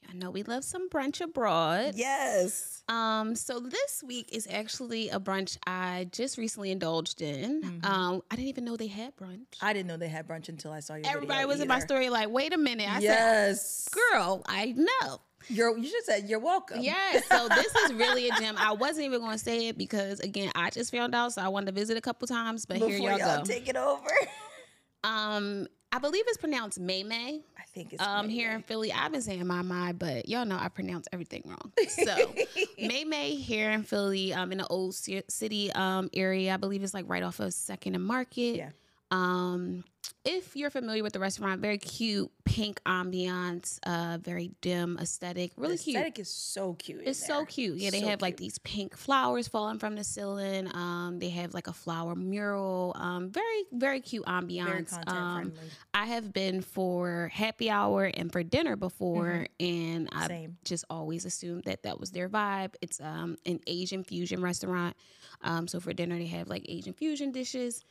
[0.09, 1.95] I know we love some brunch abroad.
[1.97, 2.83] Yes.
[2.89, 7.63] Um, so this week is actually a brunch I just recently indulged in.
[7.63, 7.85] Mm-hmm.
[7.85, 9.45] Um, I didn't even know they had brunch.
[9.61, 12.09] I didn't know they had brunch until I saw your Everybody was in my story
[12.11, 12.89] like, wait a minute.
[12.89, 13.89] I Yes.
[13.91, 15.21] said, girl, I know.
[15.49, 16.81] You're you should say you're welcome.
[16.81, 17.25] Yes.
[17.29, 18.57] so this is really a gem.
[18.59, 21.49] I wasn't even going to say it because again, I just found out, so I
[21.49, 22.67] wanted to visit a couple times.
[22.67, 23.45] But Before here y'all, y'all go.
[23.45, 24.09] take it over.
[25.05, 27.41] um, I believe it's pronounced Mei Mei.
[27.59, 30.45] I think it's Um, May here in Philly, I've been saying my mind, but y'all
[30.45, 31.73] know I pronounce everything wrong.
[31.89, 32.35] So
[32.79, 36.95] Mei Mei here in Philly, um, in the old city um area, I believe it's
[36.95, 38.57] like right off of Second and Market.
[38.57, 38.71] Yeah.
[39.11, 39.85] Um,
[40.25, 45.77] if you're familiar with the restaurant, very cute pink ambiance, uh, very dim aesthetic, really
[45.77, 45.97] the cute.
[45.97, 47.03] aesthetic is so cute.
[47.05, 47.79] It's so cute.
[47.79, 50.69] Yeah, they So have like these pink flowers falling from the ceiling.
[50.75, 52.93] Um, they have like a flower mural.
[52.97, 54.91] Um, very very cute ambiance.
[54.91, 55.53] very um.
[55.95, 60.27] I have been for happy hour and for dinner before, and I Mm-hmm.
[60.29, 60.57] Same.
[60.65, 62.75] just always assumed that that was their vibe.
[62.83, 64.97] It's um an Asian fusion restaurant.
[65.43, 67.85] Um, so for dinner they have like Asian fusion dishes.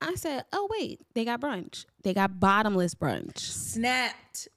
[0.00, 1.86] I said, oh wait, they got brunch.
[2.02, 3.38] They got bottomless brunch.
[3.38, 4.48] Snapped.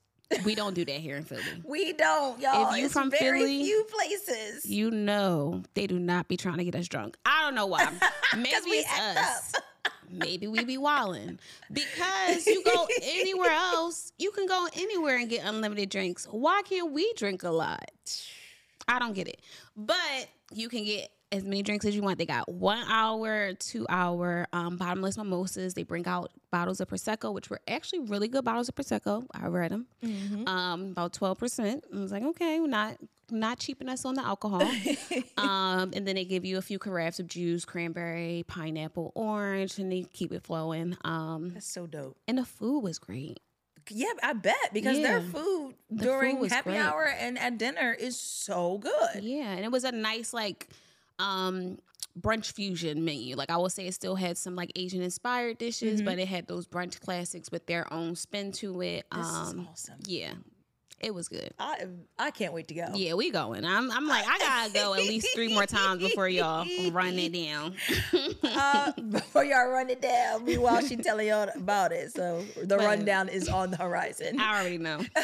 [0.44, 1.42] We don't do that here in Philly.
[1.64, 2.70] We don't, y'all.
[2.72, 4.64] If you it's from very Philly, few places.
[4.64, 7.16] You know they do not be trying to get us drunk.
[7.24, 7.90] I don't know why.
[8.36, 9.52] Maybe we it's act us.
[10.10, 11.38] Maybe we be walling
[11.72, 16.26] because you go anywhere else, you can go anywhere and get unlimited drinks.
[16.30, 17.90] Why can't we drink a lot?
[18.88, 19.40] I don't get it.
[19.76, 22.18] But you can get as many drinks as you want.
[22.18, 25.74] They got one hour, two hour um, bottomless mimosas.
[25.74, 29.26] They bring out bottles of prosecco, which were actually really good bottles of prosecco.
[29.32, 29.86] I read them,
[30.46, 31.84] um, about twelve percent.
[31.94, 32.96] I was like, okay, not
[33.30, 34.62] not cheaping us on the alcohol.
[35.38, 39.90] um, and then they give you a few carafes of juice, cranberry, pineapple, orange, and
[39.92, 40.96] they keep it flowing.
[41.04, 42.16] Um, That's so dope.
[42.26, 43.38] and the food was great.
[43.88, 45.30] Yeah, I bet because their Yeah.
[45.32, 46.80] food The during food happy great.
[46.80, 49.22] hour and at dinner is so good.
[49.22, 50.68] Yeah, and it was a nice like
[51.20, 51.78] um
[52.20, 53.36] brunch fusion menu.
[53.36, 56.46] Like I will say it still had some like Asian inspired dishes, but it had
[56.48, 59.06] those brunch classics with their own spin to it.
[59.14, 59.94] This is um awesome.
[60.04, 60.32] yeah.
[61.00, 61.54] It was good.
[61.58, 61.86] I
[62.18, 62.88] I can't wait to go.
[62.94, 63.64] Yeah, we going.
[63.64, 67.32] I'm I'm like I gotta go at least three more times before y'all run it
[67.32, 67.74] down.
[68.42, 72.12] uh, before y'all run it down, meanwhile she telling y'all about it.
[72.12, 74.38] So the But- rundown is on the horizon.
[74.38, 74.98] I already know.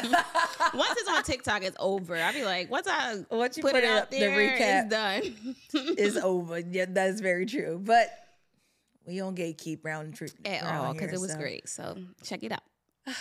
[0.73, 2.15] once it's on TikTok, it's over.
[2.15, 5.55] I'll be like, once I Once you put, put it up, the recap- it's done.
[5.97, 6.57] is over.
[6.57, 7.79] Yeah, that is very true.
[7.83, 8.09] But
[9.05, 11.69] we don't gatekeep round trip At all, because it was great.
[11.69, 12.63] So check it out.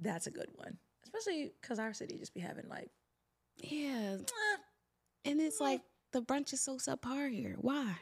[0.00, 0.78] That's a good one,
[1.18, 2.90] especially because our city just be having like,
[3.62, 4.16] Yeah,
[5.24, 5.80] and it's like
[6.12, 7.56] the brunch is so subpar here.
[7.60, 7.92] Why?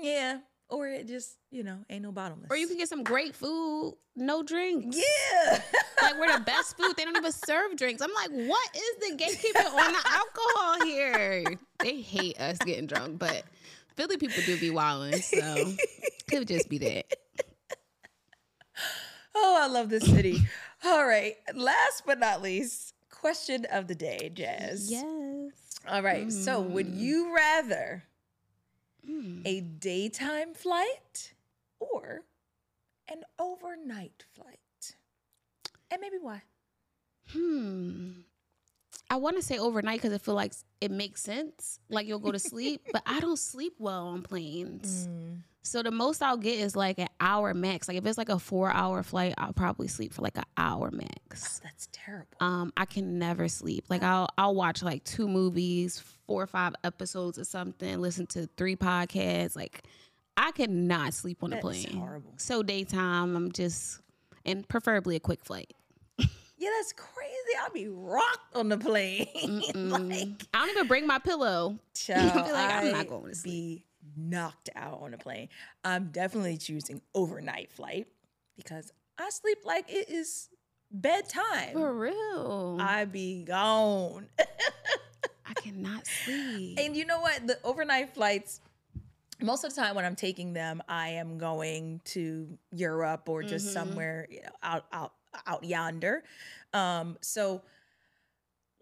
[0.00, 2.48] yeah, or it just you know ain't no bottomless.
[2.50, 4.96] Or you can get some great food, no drinks.
[4.96, 5.60] yeah.
[6.02, 6.94] Like we're the best food.
[6.96, 8.02] They don't even serve drinks.
[8.02, 11.44] I'm like, what is the gatekeeping on the alcohol here?
[11.78, 13.44] They hate us getting drunk, but
[13.94, 15.72] Philly people do be wilding, so
[16.28, 17.06] could just be that.
[19.36, 20.38] oh, I love this city.
[20.84, 24.90] All right, last but not least, question of the day, Jazz.
[24.90, 25.78] Yes.
[25.88, 26.32] All right.
[26.32, 26.98] So, would Mm.
[26.98, 28.04] you rather
[29.44, 31.34] a daytime flight
[31.80, 32.22] or
[33.08, 34.96] an overnight flight?
[35.90, 36.42] And maybe why?
[37.30, 38.22] Hmm.
[39.10, 41.78] I want to say overnight because I feel like it makes sense.
[41.88, 45.08] Like you'll go to sleep, but I don't sleep well on planes.
[45.62, 47.86] So the most I'll get is like an hour max.
[47.86, 50.90] Like if it's like a four hour flight, I'll probably sleep for like an hour
[50.90, 51.60] max.
[51.62, 52.36] That's terrible.
[52.40, 53.84] Um, I can never sleep.
[53.88, 58.48] Like I'll I'll watch like two movies, four or five episodes or something, listen to
[58.56, 59.54] three podcasts.
[59.54, 59.84] Like
[60.36, 61.92] I cannot sleep on a plane.
[61.92, 62.34] horrible.
[62.38, 64.00] So daytime, I'm just
[64.44, 65.72] and preferably a quick flight.
[66.62, 67.32] Yeah, that's crazy.
[67.60, 69.26] I'll be rocked on the plane.
[69.74, 71.76] like, I don't even bring my pillow.
[71.94, 73.84] child, be like, I'm not going to be
[74.16, 75.48] knocked out on a plane.
[75.84, 78.06] I'm definitely choosing overnight flight
[78.56, 80.48] because I sleep like it is
[80.90, 81.72] bedtime.
[81.72, 82.78] For real.
[82.80, 84.26] I, be gone.
[85.46, 86.78] I cannot sleep.
[86.80, 87.46] And you know what?
[87.46, 88.60] The overnight flights,
[89.40, 93.66] most of the time when I'm taking them, I am going to Europe or just
[93.66, 93.72] Mm-hmm.
[93.74, 95.12] somewhere you know, out out
[95.46, 96.22] out yonder.
[96.72, 97.62] Um, so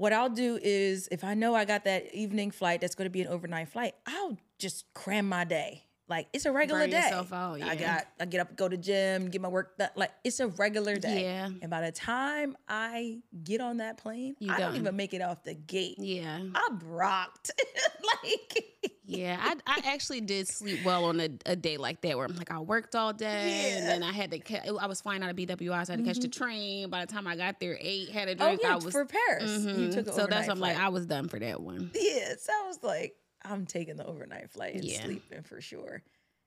[0.01, 3.11] what I'll do is if I know I got that evening flight that's going to
[3.11, 5.85] be an overnight flight, I'll just cram my day.
[6.09, 7.11] Like it's a regular Burn day.
[7.13, 9.91] out, I got I get up, go to gym, get my work done.
[9.95, 11.23] Like it's a regular day.
[11.25, 11.51] Yeah.
[11.61, 15.21] And by the time I get on that plane, You I don't even make it
[15.23, 15.97] off the gate.
[15.99, 16.41] yeah.
[16.55, 17.53] I'm rocked.
[18.25, 18.65] like
[19.11, 22.37] Yeah, I, I actually did sleep well on a, a day like that where I'm
[22.37, 25.31] like I worked all day and then I had to ca- I was flying out
[25.31, 26.91] of BWI so I had to catch the train.
[26.91, 28.41] By the time I got there, eight had a drink.
[28.43, 28.63] Oh drink.
[28.63, 29.65] yeah, I was for Paris.
[29.65, 29.95] You Mhm.
[29.95, 30.77] took so that's I'm like.
[30.79, 31.91] I was done for that one.
[31.95, 35.05] Yeah, so I was like, I'm taking the overnight flight and Yeah.
[35.05, 36.03] sleeping for sure.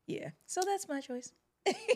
[0.08, 1.32] Yeah, so that's my choice.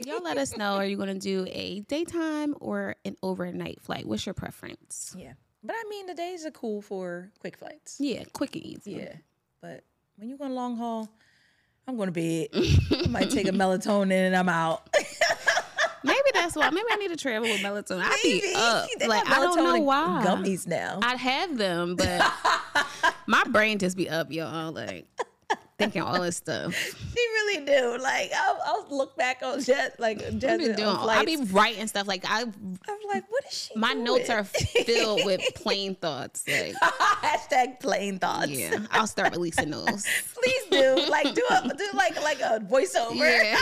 [0.06, 0.76] Y'all let us know.
[0.76, 4.06] Are you going to do a daytime or an overnight flight?
[4.08, 5.14] What's your preference?
[5.18, 7.98] Yeah, but I mean the days are cool for quick flights.
[8.00, 8.94] Yeah, quick and easy.
[8.94, 9.16] Yeah,
[9.62, 9.84] but
[10.18, 11.08] when you go long haul,
[11.88, 12.48] I'm going to bed.
[12.54, 14.90] I might take a melatonin and I'm out.
[16.04, 16.70] Maybe that's why.
[16.70, 18.02] Maybe I need to travel with melatonin.
[18.04, 18.54] I be Maybe.
[18.56, 18.88] up.
[19.00, 20.24] They Like I don't know why.
[20.26, 21.00] Gummies now.
[21.02, 22.22] I'd have them, but
[23.28, 24.72] my brain just be up, y'all.
[24.72, 25.06] Like
[25.78, 26.74] thinking all this stuff.
[27.18, 27.98] She really do.
[28.00, 30.76] Like I'll, I'll look back on Jet, like Jet doing.
[30.80, 32.08] I'll be writing stuff.
[32.08, 32.54] Like I, I'm
[33.12, 33.80] like, what is she?
[33.80, 36.48] my notes are filled with plane thoughts.
[36.48, 36.74] Like
[37.24, 38.52] hashtag plane thoughts.
[38.52, 40.06] yeah, I'll start releasing those.
[40.36, 41.08] Please do.
[41.10, 43.16] Like do a do like like a voiceover.
[43.16, 43.60] Yeah.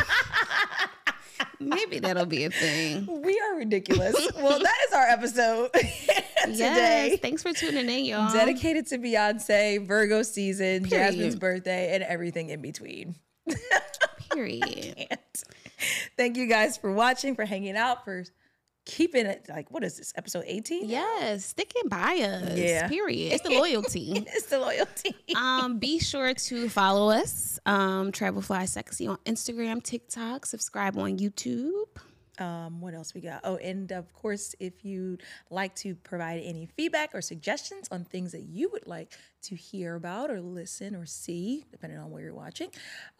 [1.59, 3.07] Maybe that'll be a thing.
[3.21, 4.15] We are ridiculous.
[4.35, 5.69] well, that is our episode
[6.47, 6.57] Yes.
[6.57, 7.19] today.
[7.21, 8.31] Thanks for tuning in, y'all.
[8.31, 11.11] Dedicated to Beyonce, Virgo season, Period.
[11.13, 13.15] Jasmine's birthday, and everything in between.
[14.31, 15.07] Period.
[16.17, 18.23] Thank you guys for watching, for hanging out, for
[18.85, 20.87] keeping it like what is this, episode 18?
[20.89, 22.57] Yes, sticking by us.
[22.57, 22.87] Yeah.
[22.87, 23.33] Period.
[23.33, 24.13] It's the loyalty.
[24.27, 25.15] It's the loyalty.
[25.35, 31.17] um, be sure to follow us, um, Travel Fly Sexy on Instagram, TikTok, subscribe on
[31.17, 31.71] YouTube.
[32.37, 33.41] Um, what else we got?
[33.45, 38.33] Oh, and of course, if you'd like to provide any feedback or suggestions on things
[38.33, 39.13] that you would like
[39.43, 42.71] to hear about or listen or see, depending on where you're watching,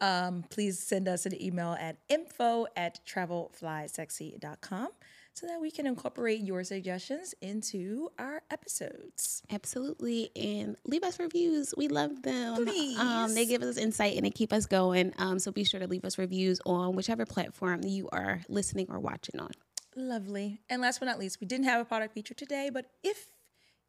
[0.02, 4.88] um, please send us an email at info at travelflysexy.com
[5.36, 9.42] so that we can incorporate your suggestions into our episodes.
[9.50, 10.30] Absolutely.
[10.34, 11.74] And leave us reviews.
[11.76, 12.64] We love them.
[12.64, 12.98] Please.
[12.98, 15.12] Um, they give us insight and they keep us going.
[15.18, 18.98] Um, so be sure to leave us reviews on whichever platform you are listening or
[18.98, 19.50] watching on.
[19.94, 20.62] Lovely.
[20.70, 23.28] And last but not least, we didn't have a product feature today, but if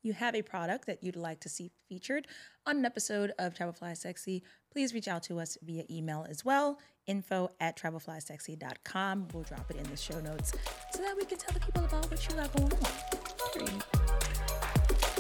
[0.04, 2.28] you have a product that you'd like to see featured
[2.66, 6.44] on an episode of Travel Fly Sexy, please reach out to us via email as
[6.44, 6.78] well.
[7.08, 9.28] Info at travelflysexy.com.
[9.34, 10.54] We'll drop it in the show notes
[10.94, 12.72] so that we can tell the people about what you got going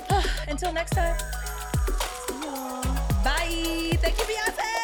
[0.09, 0.23] on.
[0.47, 1.17] Until next time.
[3.23, 3.97] Bye.
[4.01, 4.76] Thank you, Beyonce.